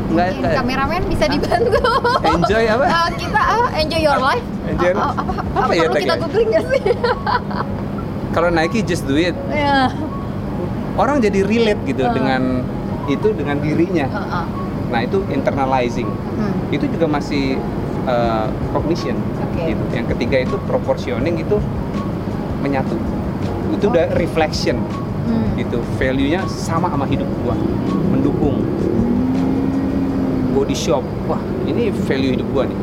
Nggak, 0.08 0.24
Mungkin 0.24 0.40
nggak. 0.40 0.56
kameramen 0.56 1.02
bisa 1.04 1.24
dibantu 1.28 1.76
Enjoy 2.24 2.64
apa? 2.64 2.84
Eh, 2.88 3.08
kita 3.20 3.40
ah, 3.44 3.68
enjoy 3.76 4.00
your 4.00 4.16
life 4.16 4.46
Enjoy 4.64 4.96
Ah, 4.96 5.04
ah, 5.04 5.12
apa, 5.12 5.32
Apa 5.36 5.60
apa 5.60 5.72
ya 5.76 5.84
perlu 5.84 6.00
kita 6.00 6.14
googling 6.16 6.48
nggak 6.48 6.64
sih 6.64 6.82
Kalau 8.34 8.48
Nike 8.48 8.80
just 8.80 9.04
do 9.04 9.20
it. 9.20 9.36
ya 9.52 9.92
Orang 10.96 11.20
jadi 11.20 11.44
relate 11.44 11.84
gitu 11.84 12.02
Uh. 12.02 12.12
dengan 12.16 12.64
itu 13.04 13.28
dengan 13.32 13.56
dirinya. 13.56 14.04
Heeh. 14.04 14.44
Nah, 14.88 15.00
itu 15.00 15.20
internalizing. 15.28 16.08
Hmm. 16.08 16.52
Itu 16.68 16.88
juga 16.88 17.04
masih 17.06 17.56
uh, 18.08 18.48
cognition. 18.72 19.14
Oke. 19.38 19.70
Gitu. 19.70 19.82
Yang 19.92 20.06
ketiga 20.16 20.36
itu 20.42 20.56
proportioning 20.64 21.36
itu 21.36 21.56
menyatu. 22.58 22.96
Itu 23.70 23.92
udah 23.92 24.16
reflection 24.16 24.80
Hmm. 25.28 25.60
gitu. 25.60 25.84
Value-nya 26.00 26.48
sama 26.48 26.88
sama 26.88 27.04
hidup 27.04 27.28
gua. 27.44 27.52
Mendukung. 28.08 28.64
Body 30.56 30.72
shop. 30.72 31.04
Wah, 31.28 31.38
ini 31.64 31.92
value 31.92 32.32
hidup 32.34 32.48
gua 32.50 32.64
nih. 32.64 32.78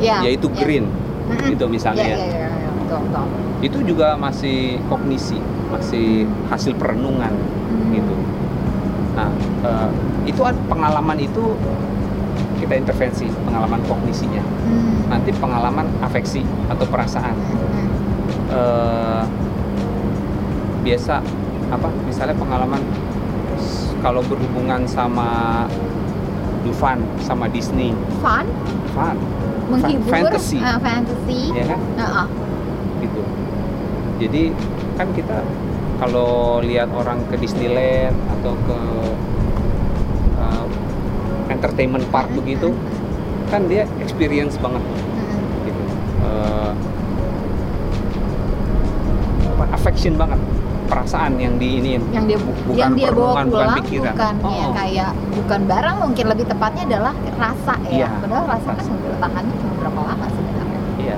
Ya, 0.00 0.16
Yaitu 0.24 0.48
ya. 0.48 0.56
green. 0.56 0.84
Mm-mm. 1.28 1.52
Gitu 1.54 1.64
misalnya 1.68 2.02
ya, 2.02 2.16
ya. 2.16 2.18
ya, 2.18 2.26
ya, 2.26 2.48
ya, 2.58 2.70
betul, 2.74 2.98
betul. 3.06 3.24
Itu 3.60 3.78
juga 3.86 4.16
masih 4.16 4.80
kognisi, 4.88 5.36
masih 5.68 6.24
hasil 6.48 6.72
perenungan 6.74 7.30
Hmm. 7.30 7.92
gitu. 7.92 8.14
Nah, 9.14 9.28
eh, 9.62 9.88
itu 10.24 10.40
ad- 10.40 10.64
pengalaman 10.66 11.20
itu 11.20 11.54
kita 12.60 12.76
intervensi 12.76 13.26
pengalaman 13.48 13.80
kognisinya. 13.88 14.44
Hmm. 14.44 15.08
Nanti 15.08 15.32
pengalaman 15.32 15.88
afeksi 16.04 16.44
atau 16.68 16.84
perasaan. 16.84 17.34
Hmm. 17.34 17.88
Eh, 18.50 19.22
biasa 20.84 21.24
apa? 21.72 21.88
Misalnya 22.04 22.36
pengalaman 22.36 22.82
kalau 24.00 24.20
berhubungan 24.24 24.84
sama 24.88 25.64
Dufan 26.60 27.00
sama 27.24 27.48
Disney, 27.48 27.96
fun 28.20 28.44
fun, 28.92 29.16
menghibur 29.72 30.12
fantasy. 30.12 30.60
ah, 30.60 30.76
fantasy 30.76 31.40
ya 31.56 31.64
kan? 31.72 31.80
Heeh. 31.96 32.26
gitu. 33.00 33.22
Jadi 34.20 34.42
kan 35.00 35.08
kita 35.16 35.40
kalau 35.96 36.60
lihat 36.60 36.92
orang 36.92 37.24
ke 37.32 37.40
Disneyland 37.40 38.12
atau 38.40 38.52
ke 38.68 38.78
uh, 40.36 40.64
entertainment 41.80 42.04
park 42.12 42.28
begitu, 42.36 42.76
kan 43.48 43.64
dia 43.64 43.88
experience 43.98 44.60
banget 44.60 44.84
Mm-mm. 44.84 45.64
gitu. 45.64 45.82
Uh, 46.20 46.72
affection 49.72 50.12
banget, 50.14 50.36
perasaan 50.86 51.40
yang 51.40 51.56
diinin. 51.56 52.04
yang 52.10 52.28
dia 52.28 52.36
Bukan 52.36 52.76
yang 52.76 52.92
dia 52.92 53.08
bawa 53.08 53.32
perenungan, 53.32 53.32
bukan 53.32 53.46
pulang 53.48 53.76
pikiran. 53.80 54.12
bukan 54.12 54.34
Oh, 54.42 54.52
ya 54.52 54.60
oh. 54.60 54.72
kayak 54.76 55.10
bukan 55.32 55.60
barang 55.64 55.96
mungkin 56.02 56.24
lebih 56.28 56.44
tepatnya 56.46 56.82
adalah 56.86 57.14
rasa 57.38 57.74
ya 57.82 57.92
Iya, 57.96 58.08
padahal 58.20 58.44
rasa 58.50 58.68
kan 58.68 58.76
rasa. 58.76 58.92
bertahannya 58.92 59.54
cuma 59.56 59.72
berapa 59.78 60.00
lama 60.04 60.26
sebenarnya 60.28 60.80
Iya. 61.00 61.16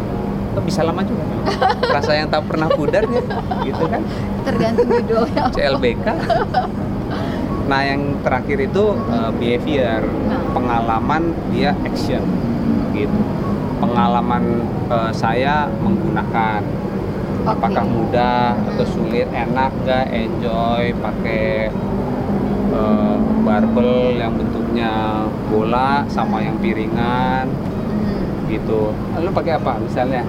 Oh, 0.53 0.63
bisa 0.63 0.81
lama 0.85 1.01
juga. 1.03 1.23
memang. 1.25 1.47
Rasa 1.91 2.13
yang 2.15 2.29
tak 2.29 2.43
pernah 2.45 2.69
pudar 2.71 3.03
ya, 3.03 3.23
gitu 3.65 3.85
kan. 3.85 4.03
tergantung 4.45 4.89
judulnya 4.93 5.43
CLBK. 5.57 6.07
Nah, 7.63 7.81
yang 7.87 8.19
terakhir 8.27 8.59
itu 8.59 8.85
uh, 9.11 9.31
behavior, 9.39 10.03
pengalaman 10.51 11.31
dia 11.55 11.71
action, 11.87 12.23
gitu. 12.91 13.21
Pengalaman 13.79 14.67
uh, 14.91 15.11
saya 15.15 15.71
menggunakan, 15.83 16.63
apakah 17.47 17.85
mudah 17.87 18.55
atau 18.75 18.87
sulit, 18.87 19.31
enak 19.31 19.71
gak, 19.87 20.11
enjoy, 20.11 20.91
pakai 20.99 21.71
uh, 22.75 23.17
barbel 23.47 24.19
yang 24.19 24.35
bentuknya 24.35 25.23
bola 25.47 26.07
sama 26.11 26.43
yang 26.43 26.59
piringan, 26.59 27.47
hmm. 27.47 28.51
gitu. 28.51 28.91
Lalu 29.19 29.31
pakai 29.31 29.53
apa? 29.59 29.79
Misalnya 29.79 30.27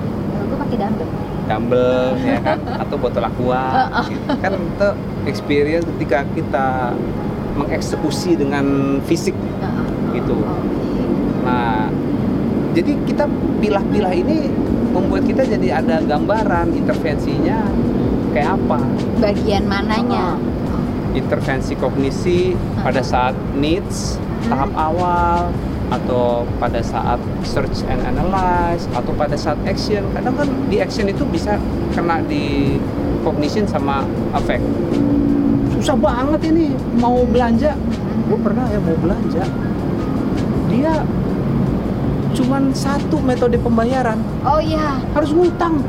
gue 0.54 0.58
pakai 0.62 0.78
dumbbell 0.78 1.10
dumbbell 1.50 2.16
ya 2.22 2.40
kan 2.40 2.60
atau 2.86 2.96
botol 2.96 3.26
aqua 3.26 3.90
gitu. 4.08 4.30
kan 4.38 4.54
itu 4.56 4.90
experience 5.28 5.86
ketika 5.96 6.24
kita 6.38 6.94
mengeksekusi 7.58 8.38
dengan 8.38 8.98
fisik 9.06 9.36
gitu. 10.14 10.38
Nah 11.46 11.90
jadi 12.74 12.98
kita 13.06 13.30
pilah-pilah 13.62 14.14
ini 14.18 14.50
membuat 14.94 15.26
kita 15.30 15.46
jadi 15.46 15.82
ada 15.82 16.02
gambaran 16.02 16.74
intervensinya 16.74 17.70
kayak 18.34 18.58
apa. 18.58 18.82
Bagian 19.22 19.70
mananya? 19.70 20.38
Intervensi 21.14 21.78
kognisi 21.78 22.58
pada 22.82 23.06
saat 23.06 23.38
needs 23.54 24.18
tahap 24.50 24.74
awal 24.74 25.54
atau 25.94 26.42
pada 26.58 26.82
saat 26.82 27.22
search 27.46 27.86
and 27.86 28.02
analyze 28.02 28.90
atau 28.98 29.14
pada 29.14 29.38
saat 29.38 29.62
action. 29.70 30.02
Kadang 30.18 30.34
kan 30.34 30.50
di 30.74 30.82
action 30.82 31.06
itu 31.06 31.22
bisa 31.30 31.62
kena 31.94 32.26
di 32.26 32.78
cognition 33.22 33.70
sama 33.70 34.02
affect 34.34 34.66
susah 35.84 36.00
banget 36.00 36.48
ini 36.48 36.72
mau 36.96 37.28
belanja. 37.28 37.76
Gue 38.32 38.40
pernah 38.40 38.72
ya 38.72 38.80
mau 38.80 38.96
belanja. 39.04 39.44
Dia 40.72 41.04
cuman 42.40 42.72
satu 42.72 43.20
metode 43.20 43.60
pembayaran. 43.60 44.16
Oh 44.48 44.64
iya. 44.64 44.96
Harus 45.12 45.36
ngutang. 45.36 45.84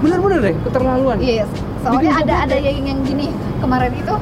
Bener-bener 0.00 0.40
deh 0.40 0.56
keterlaluan. 0.64 1.20
Iya, 1.20 1.44
soalnya 1.84 2.08
Bikin 2.08 2.24
ada 2.24 2.34
gue 2.40 2.44
ada 2.48 2.56
yang 2.56 3.00
gini. 3.04 3.28
Kemarin 3.60 3.92
itu 3.92 4.14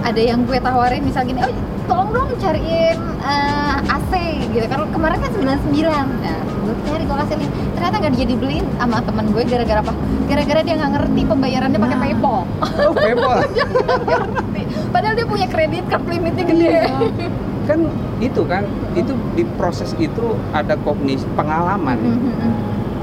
ada 0.00 0.20
yang 0.24 0.48
gue 0.48 0.58
tawarin 0.64 1.04
misal 1.04 1.28
gini, 1.28 1.44
oh 1.44 1.52
tolong 1.84 2.08
dong 2.16 2.32
cariin 2.40 2.96
eh, 3.20 3.76
AC 4.00 4.12
gitu. 4.48 4.64
Kan 4.64 4.88
kemarin 4.96 5.20
kan 5.20 5.30
99 5.36 5.76
nah 6.24 6.40
gue 6.62 6.74
cari 6.84 7.02
gue 7.02 7.16
kasih 7.18 7.36
link 7.36 7.50
ternyata 7.72 7.96
nggak 7.98 8.14
jadi 8.16 8.34
beliin 8.34 8.66
sama 8.76 8.98
temen 9.00 9.24
gue 9.28 9.42
gara-gara 9.44 9.80
apa 9.80 9.92
gara-gara 10.24 10.60
dia 10.60 10.74
nggak 10.76 10.92
ngerti 10.92 11.20
pembayarannya 11.24 11.78
pakai 11.78 11.90
Nah. 11.92 12.02
PayPal 12.02 12.38
oh 12.80 12.92
PayPal 12.94 13.38
ngerti 14.32 14.62
padahal 14.88 15.14
dia 15.14 15.26
punya 15.26 15.46
kredit 15.46 15.84
card 15.86 16.04
limitnya 16.06 16.44
gede 16.44 16.64
Iya. 16.64 16.84
kan 17.68 17.78
itu 18.18 18.42
kan 18.44 18.62
itu 18.92 19.12
di 19.32 19.44
proses 19.52 19.94
itu 19.96 20.24
ada 20.50 20.74
kognis 20.76 21.22
pengalaman 21.32 21.98
Mhm. 21.98 22.50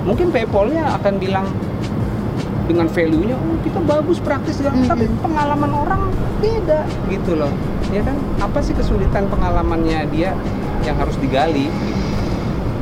mungkin 0.03 0.27
PayPalnya 0.29 0.95
akan 0.95 1.13
bilang 1.15 1.47
dengan 2.65 2.85
value-nya 2.85 3.33
oh 3.33 3.57
kita 3.59 3.79
bagus 3.81 4.19
praktis 4.19 4.57
segala 4.57 4.77
Mhm. 4.77 4.87
tapi 4.87 5.05
pengalaman 5.17 5.71
orang 5.73 6.01
beda 6.37 6.85
gitu 7.07 7.35
loh 7.35 7.51
ya 7.89 7.99
kan 7.99 8.13
apa 8.37 8.59
sih 8.59 8.71
kesulitan 8.71 9.25
pengalamannya 9.25 10.05
dia 10.07 10.31
yang 10.81 10.95
harus 10.95 11.17
digali 11.17 11.67
gitu. 11.67 12.08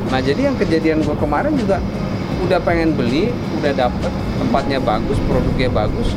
Nah 0.08 0.20
jadi 0.24 0.52
yang 0.52 0.56
kejadian 0.56 1.04
gue 1.04 1.16
kemarin 1.20 1.52
juga 1.56 1.78
udah 2.48 2.60
pengen 2.62 2.94
beli 2.96 3.28
udah 3.60 3.72
dapet 3.74 4.12
tempatnya 4.40 4.78
bagus 4.80 5.18
produknya 5.28 5.68
bagus 5.68 6.14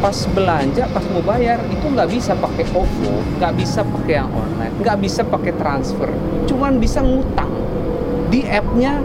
pas 0.00 0.16
belanja 0.32 0.88
pas 0.94 1.04
mau 1.12 1.20
bayar 1.20 1.60
itu 1.68 1.84
nggak 1.84 2.08
bisa 2.08 2.32
pakai 2.38 2.64
OVO 2.72 3.14
nggak 3.36 3.52
bisa 3.58 3.80
pakai 3.84 4.14
yang 4.22 4.30
online 4.32 4.72
nggak 4.80 4.96
bisa 5.00 5.20
pakai 5.26 5.52
transfer 5.56 6.08
cuman 6.48 6.80
bisa 6.80 7.04
ngutang 7.04 7.52
di 8.32 8.46
app-nya 8.48 9.02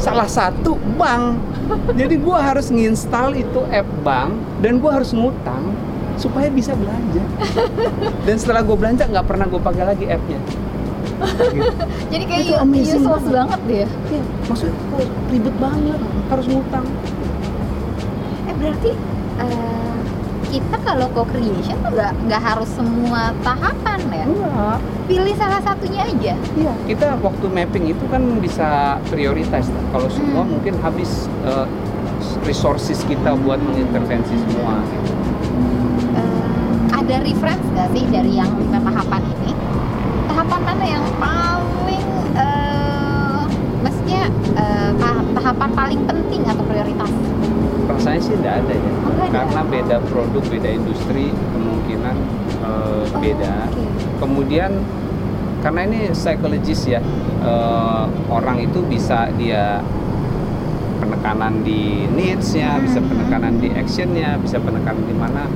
salah 0.00 0.28
satu 0.30 0.80
bank 0.96 1.36
jadi 2.00 2.16
gua 2.16 2.40
harus 2.40 2.72
nginstal 2.72 3.36
itu 3.36 3.60
app 3.68 3.88
bank 4.00 4.32
dan 4.64 4.80
gua 4.80 5.00
harus 5.00 5.12
ngutang 5.12 5.76
supaya 6.20 6.52
bisa 6.52 6.76
belanja. 6.76 7.24
Dan 8.28 8.36
setelah 8.36 8.60
gue 8.60 8.76
belanja 8.76 9.08
nggak 9.08 9.24
pernah 9.24 9.48
gue 9.48 9.56
pakai 9.56 9.84
lagi 9.88 10.04
app-nya. 10.04 10.36
Jadi 12.12 12.24
kayak 12.24 12.42
Itu 12.42 12.54
amazing 12.58 13.00
useless 13.00 13.22
banget. 13.22 13.32
banget 13.34 13.60
deh. 13.62 13.88
Ya, 14.10 14.22
maksudnya 14.44 14.74
kok 14.74 15.00
ribet 15.28 15.56
banget 15.56 16.00
harus 16.26 16.46
ngutang. 16.46 16.86
Eh 18.42 18.54
berarti 18.54 18.90
eh, 19.38 19.94
kita 20.50 20.76
kalau 20.80 21.06
co-creation 21.12 21.76
tuh 21.78 21.90
nggak 21.92 22.12
nggak 22.24 22.42
harus 22.42 22.68
semua 22.68 23.30
tahapan 23.40 24.00
ya? 24.10 24.24
Enggak. 24.24 24.78
Pilih 25.06 25.34
salah 25.34 25.60
satunya 25.60 26.02
aja. 26.02 26.34
Iya, 26.56 26.72
kita 26.86 27.18
waktu 27.18 27.46
mapping 27.46 27.86
itu 27.88 28.04
kan 28.06 28.22
bisa 28.38 28.68
prioritas. 29.06 29.66
Kalau 29.90 30.08
semua 30.08 30.42
Hmm. 30.42 30.52
mungkin 30.52 30.74
habis 30.78 31.26
eh, 31.42 31.66
resources 32.40 33.02
kita 33.04 33.34
buat 33.36 33.58
mengintervensi 33.58 34.34
semua. 34.40 34.82
Eh, 36.10 36.42
ada 36.90 37.16
reference 37.20 37.64
nggak 37.68 37.88
sih 37.90 38.04
dari 38.06 38.32
yang 38.34 38.50
lima 38.52 38.78
tahapan 38.80 39.22
ini? 39.28 39.52
Tahapan 40.30 40.62
mana 40.62 40.84
yang 40.86 41.02
paling, 41.18 42.06
eh, 42.38 43.42
maksudnya 43.82 44.30
ta- 44.94 45.26
tahapan 45.34 45.70
paling 45.74 46.00
penting 46.06 46.46
atau 46.46 46.62
prioritas? 46.62 47.10
Rasanya 47.90 48.20
sih 48.22 48.38
tidak 48.38 48.62
ada 48.62 48.70
ya, 48.72 48.90
Oh, 48.94 49.10
nggak 49.10 49.26
ada. 49.26 49.34
karena 49.34 49.60
beda 49.66 49.96
produk, 50.06 50.42
beda 50.46 50.70
industri, 50.70 51.34
kemungkinan 51.34 52.16
eh, 52.62 53.02
Oh, 53.10 53.18
beda. 53.18 53.54
oke. 53.66 53.82
Kemudian 54.18 54.70
karena 55.60 55.80
ini 55.84 56.14
psikologis 56.14 56.86
ya, 56.86 57.02
eh, 57.42 58.02
orang 58.30 58.62
itu 58.62 58.86
bisa 58.86 59.34
dia 59.34 59.82
penekanan 60.96 61.66
di 61.66 62.06
needs-nya, 62.08 62.78
bisa 62.78 63.02
Hmm. 63.02 63.10
penekanan 63.10 63.58
di 63.58 63.74
action-nya, 63.74 64.38
bisa 64.38 64.62
penekanan 64.62 65.02
di 65.02 65.16
mana 65.18 65.50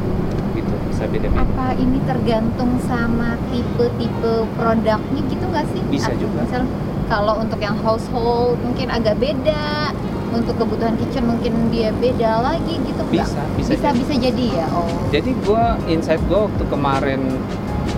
bisa 1.05 1.12
beda-beda. 1.12 1.45
Apa 1.45 1.67
ini 1.77 1.99
tergantung 2.09 2.71
sama 2.88 3.37
tipe-tipe 3.53 4.33
produknya 4.57 5.21
gitu 5.29 5.45
nggak 5.45 5.67
sih? 5.73 5.83
Bisa 5.93 6.09
Atau 6.11 6.21
juga. 6.25 6.40
Misal 6.49 6.62
kalau 7.05 7.35
untuk 7.37 7.61
yang 7.61 7.77
household 7.85 8.57
mungkin 8.64 8.88
agak 8.88 9.21
beda, 9.21 9.93
untuk 10.33 10.57
kebutuhan 10.57 10.97
kitchen 10.97 11.29
mungkin 11.29 11.69
dia 11.69 11.93
beda 11.93 12.40
lagi 12.43 12.81
gitu? 12.81 13.03
Bisa, 13.12 13.45
bisa 13.55 13.77
bisa 13.77 13.88
jadi. 13.93 13.99
bisa 14.01 14.14
jadi 14.17 14.47
ya. 14.64 14.67
Oh. 14.73 14.88
Jadi 15.12 15.31
gue 15.37 15.64
insight 15.93 16.23
gue 16.25 16.40
waktu 16.40 16.64
kemarin 16.67 17.21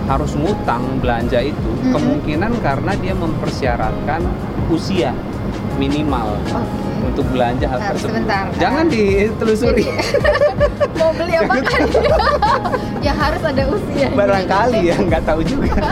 harus 0.07 0.31
ngutang 0.35 0.99
belanja 0.99 1.39
itu 1.39 1.71
Mhm. 1.83 1.91
kemungkinan 1.95 2.51
karena 2.59 2.91
dia 2.99 3.15
mempersyaratkan 3.15 4.23
usia 4.67 5.11
minimal 5.75 6.35
Oke. 6.51 6.86
Untuk 7.07 7.25
belanja 7.31 7.65
hal 7.65 7.79
Bentar, 7.79 7.91
tersebut. 7.95 8.09
sebentar. 8.11 8.43
Jangan 8.59 8.85
ditelusuri. 8.87 9.85
Mau 10.99 11.11
beli 11.13 11.33
apa 11.33 11.53
kan? 11.63 11.81
ya 13.05 13.13
harus 13.15 13.41
ada 13.41 13.63
usia. 13.69 14.07
Barangkali 14.11 14.79
ya 14.83 14.95
nggak 14.97 15.23
tahu 15.23 15.41
juga. 15.41 15.71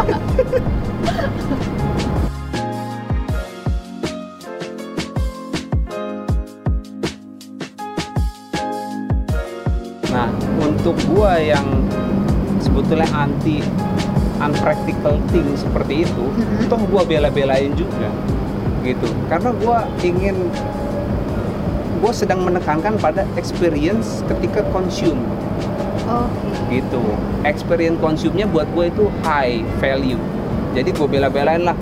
Nah, 10.12 10.30
untuk 10.62 10.96
gua 11.12 11.36
yang 11.36 11.66
sebetulnya 12.62 13.08
anti 13.12 13.60
unpractical 14.40 15.20
thing 15.32 15.48
seperti 15.56 16.08
itu, 16.08 16.26
Mhm. 16.32 16.72
toh 16.72 16.80
gua 16.88 17.04
bela-belain 17.04 17.72
juga 17.76 18.08
gitu. 18.82 19.08
Karena 19.28 19.50
gua 19.58 19.90
ingin 20.00 20.48
gua 22.00 22.12
sedang 22.12 22.44
menekankan 22.44 22.96
pada 23.00 23.24
experience 23.36 24.22
ketika 24.28 24.62
consume 24.72 25.20
Oke. 26.06 26.30
gitu 26.70 27.02
experience 27.42 27.98
consume-nya 27.98 28.46
buat 28.46 28.70
gue 28.78 28.94
itu 28.94 29.10
high 29.26 29.66
value 29.82 30.22
jadi 30.78 30.94
gue 30.94 31.08
bela-belain 31.10 31.66
lah 31.66 31.74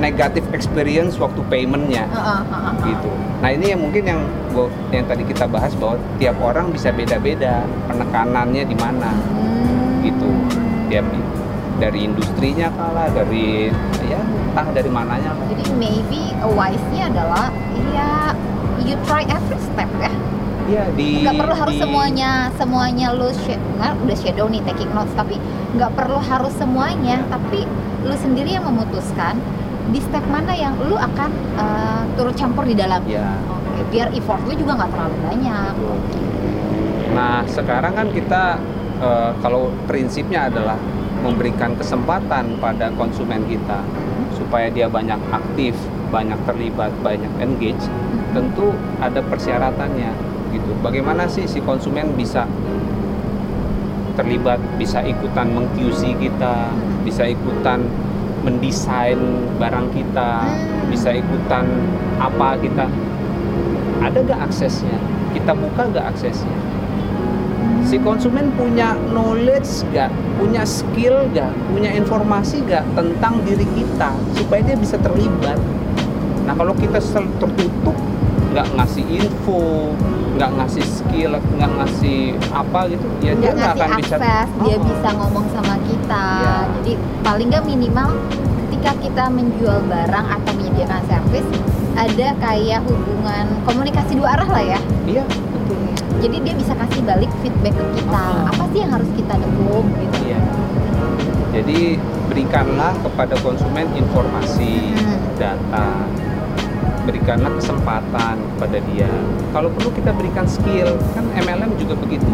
negatif 0.00 0.40
experience 0.56 1.20
waktu 1.20 1.44
paymentnya 1.52 2.08
Heeh, 2.08 2.40
heeh, 2.40 2.62
heeh. 2.72 2.74
gitu 2.88 3.10
nah 3.44 3.50
ini 3.52 3.76
yang 3.76 3.80
mungkin 3.84 4.02
yang 4.08 4.20
gua, 4.56 4.72
yang 4.92 5.04
tadi 5.04 5.28
kita 5.28 5.44
bahas 5.44 5.76
bahwa 5.76 6.00
tiap 6.16 6.40
orang 6.40 6.72
bisa 6.72 6.88
beda-beda 6.88 7.64
penekanannya 7.88 8.64
di 8.64 8.76
mana 8.80 9.12
Hmm. 9.12 10.00
gitu 10.00 10.30
dia 10.88 11.04
dari 11.80 12.04
industrinya 12.04 12.68
kalah 12.76 13.08
dari 13.08 13.72
ya 14.04 14.20
entah 14.52 14.68
dari 14.68 14.90
mananya. 14.92 15.32
Jadi 15.48 15.64
maybe 15.80 16.36
a 16.44 16.48
wise-nya 16.52 17.08
adalah 17.08 17.48
ya 17.96 18.36
you 18.90 18.98
try 19.06 19.22
every 19.30 19.60
step 19.62 19.90
ya. 20.02 20.12
Iya 20.70 20.84
di 20.94 21.22
nggak 21.22 21.34
perlu 21.34 21.54
harus 21.54 21.74
di- 21.74 21.82
semuanya 21.82 22.30
semuanya 22.54 23.06
lu 23.10 23.30
sh- 23.30 23.58
nggak 23.78 23.92
udah 24.02 24.16
shadow 24.18 24.46
nih 24.46 24.62
taking 24.62 24.90
notes 24.90 25.14
tapi 25.14 25.38
nggak 25.74 25.90
perlu 25.94 26.18
harus 26.18 26.54
semuanya 26.54 27.22
tapi 27.26 27.66
lu 28.02 28.14
sendiri 28.14 28.54
yang 28.54 28.66
memutuskan 28.66 29.38
di 29.90 29.98
step 29.98 30.22
mana 30.30 30.54
yang 30.54 30.78
lu 30.86 30.94
akan 30.94 31.30
uh, 31.58 32.02
turut 32.14 32.34
campur 32.38 32.62
di 32.62 32.78
dalam. 32.78 33.02
Ya 33.06 33.34
Oke, 33.50 33.82
biar 33.90 34.14
effort 34.14 34.42
lu 34.46 34.54
juga 34.54 34.78
nggak 34.78 34.90
terlalu 34.94 35.16
banyak. 35.26 35.74
Nah, 37.10 37.42
sekarang 37.50 37.92
kan 37.98 38.06
kita 38.14 38.42
eh, 39.02 39.30
kalau 39.42 39.74
prinsipnya 39.84 40.46
adalah 40.46 40.78
memberikan 41.20 41.74
kesempatan 41.74 42.56
pada 42.62 42.94
konsumen 42.94 43.42
kita 43.44 43.82
supaya 44.32 44.70
dia 44.70 44.86
banyak 44.86 45.18
aktif, 45.28 45.74
banyak 46.10 46.38
terlibat, 46.44 46.90
banyak 47.00 47.30
engage, 47.38 47.86
tentu 48.34 48.74
ada 48.98 49.22
persyaratannya 49.22 50.10
gitu. 50.50 50.70
Bagaimana 50.82 51.30
sih 51.30 51.46
si 51.46 51.62
konsumen 51.62 52.12
bisa 52.18 52.44
terlibat, 54.18 54.58
bisa 54.76 55.00
ikutan 55.06 55.48
meng-QC 55.54 56.18
kita, 56.18 56.74
bisa 57.06 57.24
ikutan 57.30 57.86
mendesain 58.42 59.18
barang 59.56 59.88
kita, 59.94 60.44
bisa 60.90 61.14
ikutan 61.14 61.64
apa 62.18 62.58
kita? 62.58 62.90
Ada 64.00 64.18
gak 64.26 64.40
aksesnya? 64.50 64.96
Kita 65.30 65.54
buka 65.54 65.88
gak 65.92 66.16
aksesnya? 66.16 66.58
Si 67.86 67.96
konsumen 68.00 68.52
punya 68.54 68.96
knowledge 69.10 69.88
gak 69.92 70.12
punya 70.36 70.64
skill 70.64 71.26
gak 71.32 71.52
punya 71.72 71.90
informasi 71.92 72.64
gak 72.68 72.84
tentang 72.96 73.40
diri 73.44 73.66
kita 73.76 74.14
supaya 74.36 74.60
dia 74.62 74.76
bisa 74.76 74.96
terlibat 75.00 75.58
nah 76.50 76.58
kalau 76.58 76.74
kita 76.74 76.98
tertutup 77.38 77.94
nggak 78.50 78.66
ngasih 78.74 79.06
info 79.06 79.94
nggak 80.34 80.50
ngasih 80.58 80.82
skill 80.82 81.38
nggak 81.38 81.70
ngasih 81.78 82.34
apa 82.50 82.90
gitu 82.90 83.06
ya 83.22 83.38
dia 83.38 83.54
nggak 83.54 83.78
akan 83.78 83.90
bisa 84.02 84.16
akses 84.18 84.48
dia 84.58 84.74
Oh, 84.74 84.82
bisa 84.82 85.08
ngomong 85.14 85.46
sama 85.54 85.78
kita 85.86 86.26
Iya. 86.42 86.56
jadi 86.74 86.92
paling 87.22 87.46
nggak 87.54 87.64
minimal 87.64 88.10
ketika 88.66 88.90
kita 88.98 89.24
menjual 89.30 89.78
barang 89.86 90.26
atau 90.26 90.50
menyediakan 90.58 91.02
servis 91.06 91.46
ada 91.94 92.28
kayak 92.34 92.82
hubungan 92.82 93.46
komunikasi 93.62 94.18
dua 94.18 94.34
arah 94.34 94.50
lah 94.50 94.64
ya 94.66 94.80
iya 95.06 95.22
betul 95.22 95.78
jadi 96.18 96.36
dia 96.42 96.54
bisa 96.58 96.74
kasih 96.74 97.06
balik 97.06 97.30
feedback 97.38 97.78
ke 97.78 97.86
kita 97.94 98.24
Oh. 98.26 98.50
apa 98.50 98.64
sih 98.68 98.82
yang 98.82 98.90
harus 98.90 99.10
kita 99.14 99.38
develop 99.38 99.86
gitu 99.94 100.18
Iya. 100.26 100.40
Jadi 101.50 101.98
berikanlah 102.26 102.94
kepada 103.02 103.34
konsumen 103.36 103.90
informasi, 103.92 104.94
Hmm. 104.94 105.18
data, 105.34 106.06
berikanlah 107.10 107.50
kesempatan 107.58 108.38
kepada 108.38 108.78
dia. 108.86 109.10
Kalau 109.50 109.66
perlu 109.74 109.90
kita 109.90 110.14
berikan 110.14 110.46
skill, 110.46 110.94
kan 111.10 111.26
MLM 111.34 111.74
juga 111.74 111.98
begitu. 111.98 112.30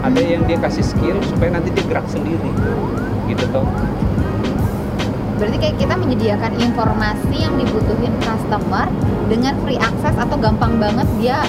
Ada 0.00 0.20
yang 0.20 0.48
dia 0.48 0.56
kasih 0.56 0.80
skill 0.80 1.20
supaya 1.28 1.52
nanti 1.52 1.68
dia 1.72 1.84
gerak 1.84 2.08
sendiri, 2.08 2.48
gitu 3.28 3.44
toh. 3.52 3.68
berarti 5.34 5.58
kayak 5.58 5.76
kita 5.76 5.94
menyediakan 5.98 6.52
informasi 6.56 7.36
yang 7.42 7.58
dibutuhin 7.58 8.14
customer 8.22 8.86
dengan 9.26 9.58
free 9.60 9.76
access 9.76 10.14
atau 10.14 10.38
gampang 10.38 10.78
banget 10.78 11.10
dia 11.18 11.42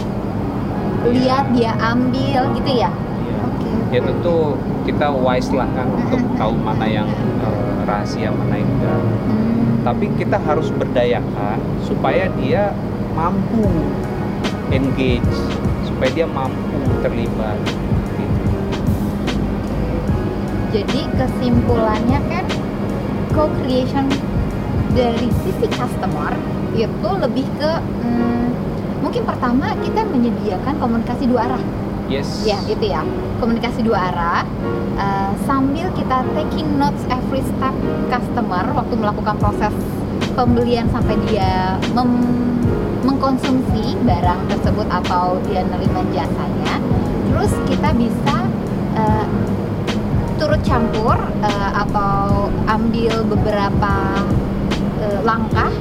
lihat 1.06 1.54
dia 1.54 1.70
ambil 1.78 2.50
gitu 2.58 2.82
ya 2.82 2.90
Iya. 2.90 3.36
oke 3.46 3.70
Ya 3.94 4.02
tentu 4.02 4.58
kita 4.90 5.14
wise 5.14 5.54
lah 5.54 5.70
kan 5.78 5.86
untuk 5.94 6.18
tahu 6.34 6.58
mana 6.58 6.90
yang 6.90 7.06
eh, 7.40 7.78
rahasia, 7.86 8.34
mana 8.34 8.58
yang 8.58 8.70
enggak. 8.74 9.00
Hmm. 9.30 9.45
Tapi 9.86 10.10
kita 10.18 10.42
harus 10.42 10.74
berdayakan 10.74 11.62
supaya 11.86 12.26
dia 12.42 12.74
mampu 13.14 13.70
engage, 14.74 15.38
supaya 15.86 16.10
dia 16.10 16.26
mampu 16.26 16.82
terlibat. 17.06 17.62
Gitu. 18.18 18.42
Jadi 20.74 21.02
kesimpulannya 21.14 22.20
kan 22.26 22.46
co-creation 23.30 24.10
dari 24.98 25.30
sisi 25.46 25.70
customer 25.70 26.34
itu 26.74 27.10
lebih 27.22 27.46
ke 27.62 27.72
hmm, 27.78 28.46
mungkin 29.06 29.22
pertama 29.22 29.78
kita 29.86 30.02
menyediakan 30.02 30.76
komunikasi 30.82 31.30
dua 31.30 31.46
arah 31.46 31.64
Yes. 32.06 32.46
ya 32.46 32.62
itu 32.70 32.86
ya. 32.86 33.02
Komunikasi 33.42 33.82
dua 33.82 34.14
arah. 34.14 34.44
Eh, 34.96 35.32
sambil 35.44 35.92
kita 35.92 36.24
taking 36.32 36.80
notes 36.80 37.04
every 37.12 37.44
step 37.44 37.76
customer 38.08 38.64
waktu 38.72 38.96
melakukan 38.96 39.36
proses 39.42 39.76
pembelian 40.40 40.88
sampai 40.88 41.20
dia 41.28 41.76
mem- 41.92 42.64
mengkonsumsi 43.04 44.00
barang 44.08 44.40
tersebut 44.48 44.88
atau 44.88 45.36
dia 45.52 45.68
nerima 45.68 46.00
jasanya 46.16 46.80
terus 47.28 47.52
kita 47.68 47.92
bisa 47.92 48.38
eh, 48.96 49.28
turut 50.36 50.60
campur 50.68 51.16
uh, 51.42 51.72
atau 51.74 52.52
ambil 52.68 53.24
beberapa 53.24 53.96
uh, 55.00 55.20
langkah 55.24 55.72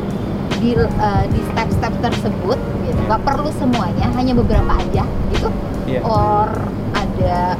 di 0.62 0.78
uh, 0.78 1.26
step-step 1.26 1.90
tersebut 1.98 2.58
gitu. 2.86 3.00
Nggak 3.10 3.22
perlu 3.26 3.50
semuanya 3.58 4.06
hanya 4.14 4.32
beberapa 4.38 4.78
aja 4.78 5.02
gitu 5.34 5.50
yeah. 5.86 6.02
or 6.04 6.50
ada 6.94 7.56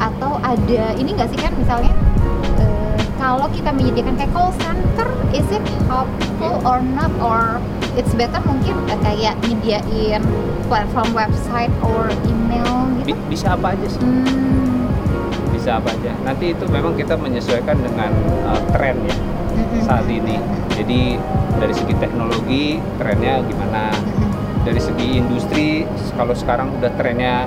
atau 0.00 0.36
ada 0.42 0.84
ini 0.98 1.10
nggak 1.14 1.28
sih 1.32 1.38
kan 1.40 1.52
misalnya? 1.56 1.94
Uh, 2.60 2.96
kalau 3.16 3.46
kita 3.52 3.70
menyediakan 3.72 4.14
kayak 4.18 4.32
call 4.36 4.52
center 4.60 5.08
is 5.32 5.46
it 5.52 5.64
helpful 5.88 6.60
or 6.66 6.80
not? 6.82 7.10
Or 7.20 7.60
it's 7.96 8.12
better 8.12 8.40
mungkin 8.44 8.76
uh, 8.90 8.98
kayak 9.00 9.38
nyediain 9.46 10.22
platform 10.68 11.10
website 11.14 11.72
or 11.84 12.10
email 12.26 12.90
gitu? 13.02 13.16
Bisa 13.30 13.56
apa 13.56 13.76
aja 13.76 13.86
sih? 13.88 14.00
Hmm. 14.02 14.52
bisa 15.54 15.80
apa 15.80 15.96
aja. 15.96 16.12
Nanti 16.28 16.52
itu 16.52 16.68
memang 16.68 16.92
kita 16.92 17.16
menyesuaikan 17.16 17.80
dengan 17.80 18.12
uh, 18.44 18.60
tren 18.68 19.00
ya 19.08 19.16
saat 19.80 20.04
ini. 20.12 20.36
Jadi 20.76 21.16
dari 21.56 21.72
segi 21.72 21.94
teknologi 21.96 22.76
trennya 23.00 23.40
gimana 23.48 23.94
dari 24.64 24.80
segi 24.80 25.20
industri 25.20 25.84
kalau 26.16 26.32
sekarang 26.32 26.72
udah 26.80 26.88
trennya 26.96 27.46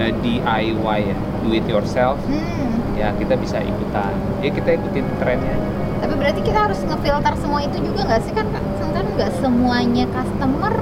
uh, 0.00 0.12
DIY 0.24 1.00
ya 1.04 1.18
do 1.44 1.48
it 1.52 1.64
yourself. 1.68 2.16
Hmm. 2.24 2.48
ya 2.96 3.12
kita 3.16 3.32
bisa 3.36 3.60
ikutan. 3.64 4.12
Ya 4.44 4.50
kita 4.52 4.76
ikutin 4.76 5.04
trennya. 5.20 5.56
Tapi 6.00 6.12
berarti 6.16 6.40
kita 6.44 6.68
harus 6.68 6.80
ngefilter 6.84 7.32
semua 7.40 7.60
itu 7.64 7.80
juga 7.80 8.08
nggak 8.08 8.20
sih 8.24 8.32
kan 8.36 8.48
kan 8.90 9.06
nggak 9.16 9.32
semuanya 9.40 10.04
customer 10.12 10.74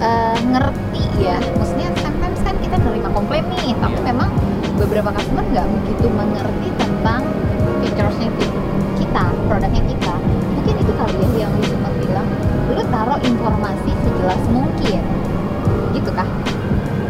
uh, 0.00 0.38
ngerti 0.52 1.04
ya. 1.20 1.36
Maksudnya 1.56 1.88
sometimes 2.00 2.40
kan 2.44 2.56
kita 2.60 2.76
menerima 2.80 3.08
komplain 3.12 3.44
nih 3.52 3.72
tapi 3.80 4.00
yeah. 4.00 4.08
memang 4.12 4.30
beberapa 4.76 5.12
customer 5.12 5.44
nggak 5.48 5.66
begitu 5.80 6.06
mengerti 6.12 6.68
tentang 6.76 7.22
featuresnya 7.84 8.28
kita 9.00 9.24
produknya 9.48 9.82
kita. 9.88 10.14
Mungkin 10.56 10.74
itu 10.76 10.92
kali 10.92 11.14
ya 11.16 11.48
yang 11.48 11.52
bilang 11.56 11.75
lu 12.72 12.82
taruh 12.90 13.18
informasi 13.22 13.90
sejelas 14.02 14.42
mungkin 14.50 15.00
gitu 15.94 16.10
kah 16.10 16.28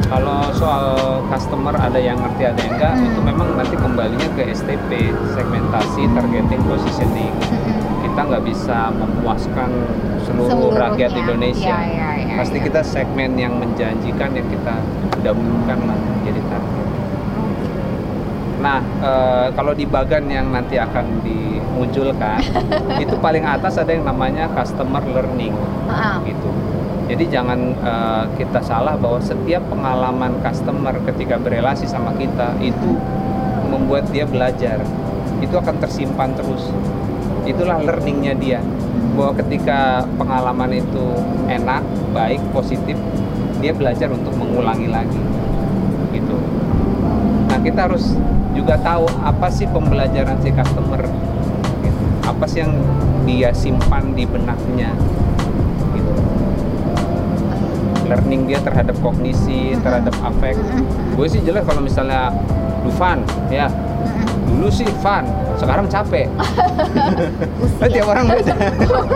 kalau 0.06 0.54
soal 0.54 1.18
customer 1.26 1.74
ada 1.74 1.98
yang 1.98 2.14
ngerti 2.22 2.42
ada 2.46 2.60
yang 2.62 2.74
enggak 2.78 2.94
hmm. 2.94 3.08
itu 3.10 3.20
memang 3.24 3.48
nanti 3.58 3.74
kembalinya 3.74 4.28
ke 4.38 4.42
STP 4.54 5.10
segmentasi 5.34 6.06
targeting 6.14 6.62
positioning 6.62 7.34
hmm. 7.34 8.04
kita 8.04 8.20
nggak 8.20 8.44
bisa 8.46 8.92
memuaskan 8.94 9.70
seluruh 10.28 10.74
Seluruhnya. 10.74 10.82
rakyat 10.92 11.10
Indonesia 11.16 11.76
ya, 11.76 11.80
ya, 11.90 12.10
ya, 12.22 12.34
pasti 12.38 12.58
ya. 12.60 12.64
kita 12.70 12.80
segmen 12.86 13.30
yang 13.34 13.58
menjanjikan 13.58 14.30
yang 14.36 14.46
kita 14.46 14.74
dahulukan 15.24 15.78
lah 15.88 15.98
jadi 16.22 16.40
target 16.46 16.86
Nah, 18.56 18.80
e, 18.82 19.12
kalau 19.52 19.76
di 19.76 19.84
bagan 19.86 20.26
yang 20.26 20.50
nanti 20.50 20.80
akan 20.80 21.22
dimunculkan, 21.76 22.40
itu 23.04 23.12
paling 23.20 23.44
atas 23.44 23.76
ada 23.76 23.92
yang 23.92 24.08
namanya 24.08 24.48
customer 24.56 25.04
learning, 25.04 25.52
gitu. 26.24 26.48
Jadi 27.06 27.24
jangan 27.30 27.60
uh, 27.84 28.24
kita 28.34 28.64
salah 28.64 28.98
bahwa 28.98 29.20
setiap 29.22 29.62
pengalaman 29.70 30.40
customer 30.42 30.96
ketika 31.06 31.38
berelasi 31.38 31.86
sama 31.86 32.16
kita 32.16 32.56
itu 32.58 32.98
membuat 33.70 34.10
dia 34.10 34.26
belajar. 34.26 34.82
Itu 35.38 35.60
akan 35.60 35.78
tersimpan 35.78 36.34
terus. 36.34 36.66
Itulah 37.46 37.78
learningnya 37.78 38.34
dia. 38.34 38.58
Bahwa 39.14 39.38
ketika 39.38 40.02
pengalaman 40.18 40.82
itu 40.82 41.06
enak, 41.46 41.86
baik, 42.10 42.42
positif, 42.50 42.98
dia 43.62 43.70
belajar 43.70 44.10
untuk 44.10 44.34
mengulangi 44.34 44.90
lagi. 44.90 45.22
Gitu. 46.10 46.36
Nah 47.46 47.58
kita 47.62 47.86
harus 47.86 48.18
juga 48.50 48.74
tahu 48.82 49.06
apa 49.22 49.46
sih 49.46 49.70
pembelajaran 49.70 50.42
si 50.42 50.50
customer. 50.50 51.06
Gitu. 52.36 52.40
Apa 52.40 52.44
sih 52.44 52.60
yang 52.60 52.72
dia 53.24 53.50
simpan 53.56 54.12
di 54.12 54.28
benaknya? 54.28 54.92
Learning 58.06 58.46
dia 58.46 58.62
terhadap 58.62 58.94
kognisi 59.02 59.74
terhadap 59.82 60.14
afek. 60.22 60.54
Gue 61.16 61.26
sih 61.26 61.42
jelas 61.42 61.66
kalau 61.66 61.82
misalnya 61.82 62.30
Dufan 62.86 63.24
ya. 63.50 63.66
Dulu 64.46 64.70
sih 64.70 64.86
fun 65.02 65.26
sekarang 65.56 65.88
capek. 65.88 66.28
Usia. 67.64 67.86
tiap 67.88 68.06
orang 68.12 68.28
beda 68.30 68.54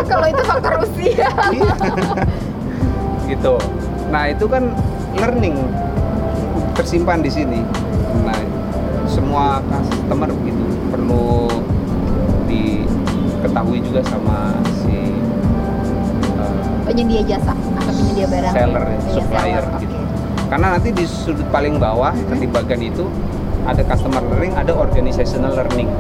kalau 0.09 0.27
itu 0.27 0.43
faktor 0.43 0.73
usia. 0.83 1.31
Iya. 1.53 1.75
gitu. 3.31 3.55
Nah 4.11 4.27
itu 4.27 4.45
kan 4.51 4.75
learning 5.15 5.55
tersimpan 6.75 7.23
di 7.23 7.31
sini. 7.31 7.61
Nah 8.27 8.39
semua 9.07 9.60
diketahui 13.51 13.83
juga 13.83 14.01
sama 14.07 14.55
si 14.79 15.11
penyedia 16.87 17.23
jasa 17.27 17.51
atau 17.51 17.91
penyedia 17.91 18.27
barang 18.31 18.55
seller 18.55 18.85
ya, 18.87 18.99
supplier 19.11 19.65
seller. 19.67 19.83
gitu 19.83 19.97
okay. 19.99 20.47
karena 20.47 20.67
nanti 20.79 20.89
di 20.95 21.05
sudut 21.11 21.49
paling 21.51 21.75
bawah 21.83 22.15
mm 22.15 22.31
-hmm. 22.31 22.39
di 22.39 22.47
bagian 22.47 22.83
itu 22.87 23.05
ada 23.67 23.83
customer 23.83 24.23
learning 24.23 24.55
ada 24.55 24.71
organizational 24.71 25.51
learning 25.59 25.91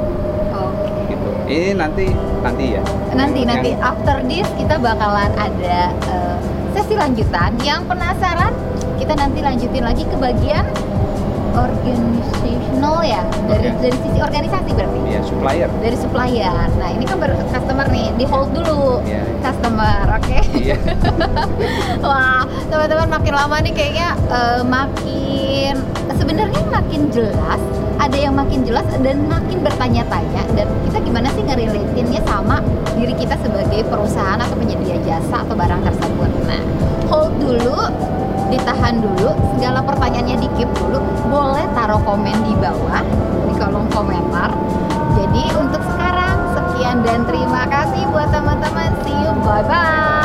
okay. 0.54 1.10
gitu 1.10 1.30
ini 1.50 1.74
nanti 1.74 2.06
nanti 2.46 2.78
ya 2.78 2.82
nanti 3.18 3.42
yang, 3.42 3.50
nanti 3.50 3.70
after 3.82 4.16
this 4.30 4.46
kita 4.54 4.78
bakalan 4.78 5.30
ada 5.34 5.90
uh, 6.06 6.38
sesi 6.70 6.94
lanjutan 6.94 7.50
yang 7.66 7.82
penasaran 7.90 8.54
kita 8.94 9.18
nanti 9.18 9.42
lanjutin 9.42 9.82
lagi 9.82 10.06
ke 10.06 10.14
bagian 10.22 10.62
organizational 11.54 12.98
ya 13.02 13.22
dari 13.50 13.68
okay. 13.70 13.80
dari 13.82 13.96
sisi 14.02 14.18
organisasi 14.20 14.70
berarti 14.74 14.98
Iya 15.00 15.18
yeah, 15.18 15.22
supplier 15.26 15.68
dari 15.82 15.96
supplier 15.98 16.66
nah 16.78 16.88
ini 16.90 17.04
kan 17.06 17.16
baru 17.18 17.34
customer 17.50 17.86
nih 17.90 18.06
di 18.14 18.24
hold 18.28 18.50
dulu 18.54 19.02
yeah. 19.06 19.24
customer 19.42 20.06
oke 20.06 20.22
okay? 20.22 20.42
Iya. 20.54 20.76
yeah. 20.76 22.02
wah 22.06 22.42
teman-teman 22.70 23.08
makin 23.10 23.34
lama 23.34 23.56
nih 23.62 23.72
kayaknya 23.74 24.08
uh, 24.30 24.62
makin 24.62 25.74
sebenarnya 26.14 26.62
makin 26.70 27.10
jelas 27.10 27.60
ada 28.00 28.16
yang 28.16 28.32
makin 28.32 28.64
jelas 28.64 28.86
dan 29.04 29.28
makin 29.28 29.60
bertanya-tanya 29.60 30.42
dan 30.56 30.66
kita 30.88 30.98
gimana 31.04 31.28
sih 31.36 31.44
ngerelatinnya 31.44 32.24
sama 32.24 32.64
diri 32.96 33.12
kita 33.12 33.36
sebagai 33.44 33.84
perusahaan 33.88 34.40
atau 34.40 34.56
penyedia 34.56 34.96
jasa 35.04 35.44
atau 35.44 35.52
barang 35.52 35.84
tersebut 35.84 36.30
nah 36.48 36.62
hold 37.12 37.32
dulu 37.36 37.92
ditahan 38.50 38.98
dulu 38.98 39.32
segala 39.56 39.80
pertanyaannya 39.86 40.36
di 40.42 40.48
keep 40.58 40.70
dulu 40.76 40.98
boleh 41.30 41.64
taruh 41.72 42.02
komen 42.02 42.36
di 42.44 42.54
bawah 42.58 43.02
di 43.46 43.52
kolom 43.56 43.86
komentar. 43.94 44.50
Jadi 45.14 45.54
untuk 45.54 45.82
sekarang 45.94 46.36
sekian 46.54 47.06
dan 47.06 47.22
terima 47.24 47.64
kasih 47.70 48.02
buat 48.10 48.28
teman-teman. 48.34 48.90
See 49.06 49.14
you 49.14 49.32
bye 49.46 49.62
bye 49.64 50.19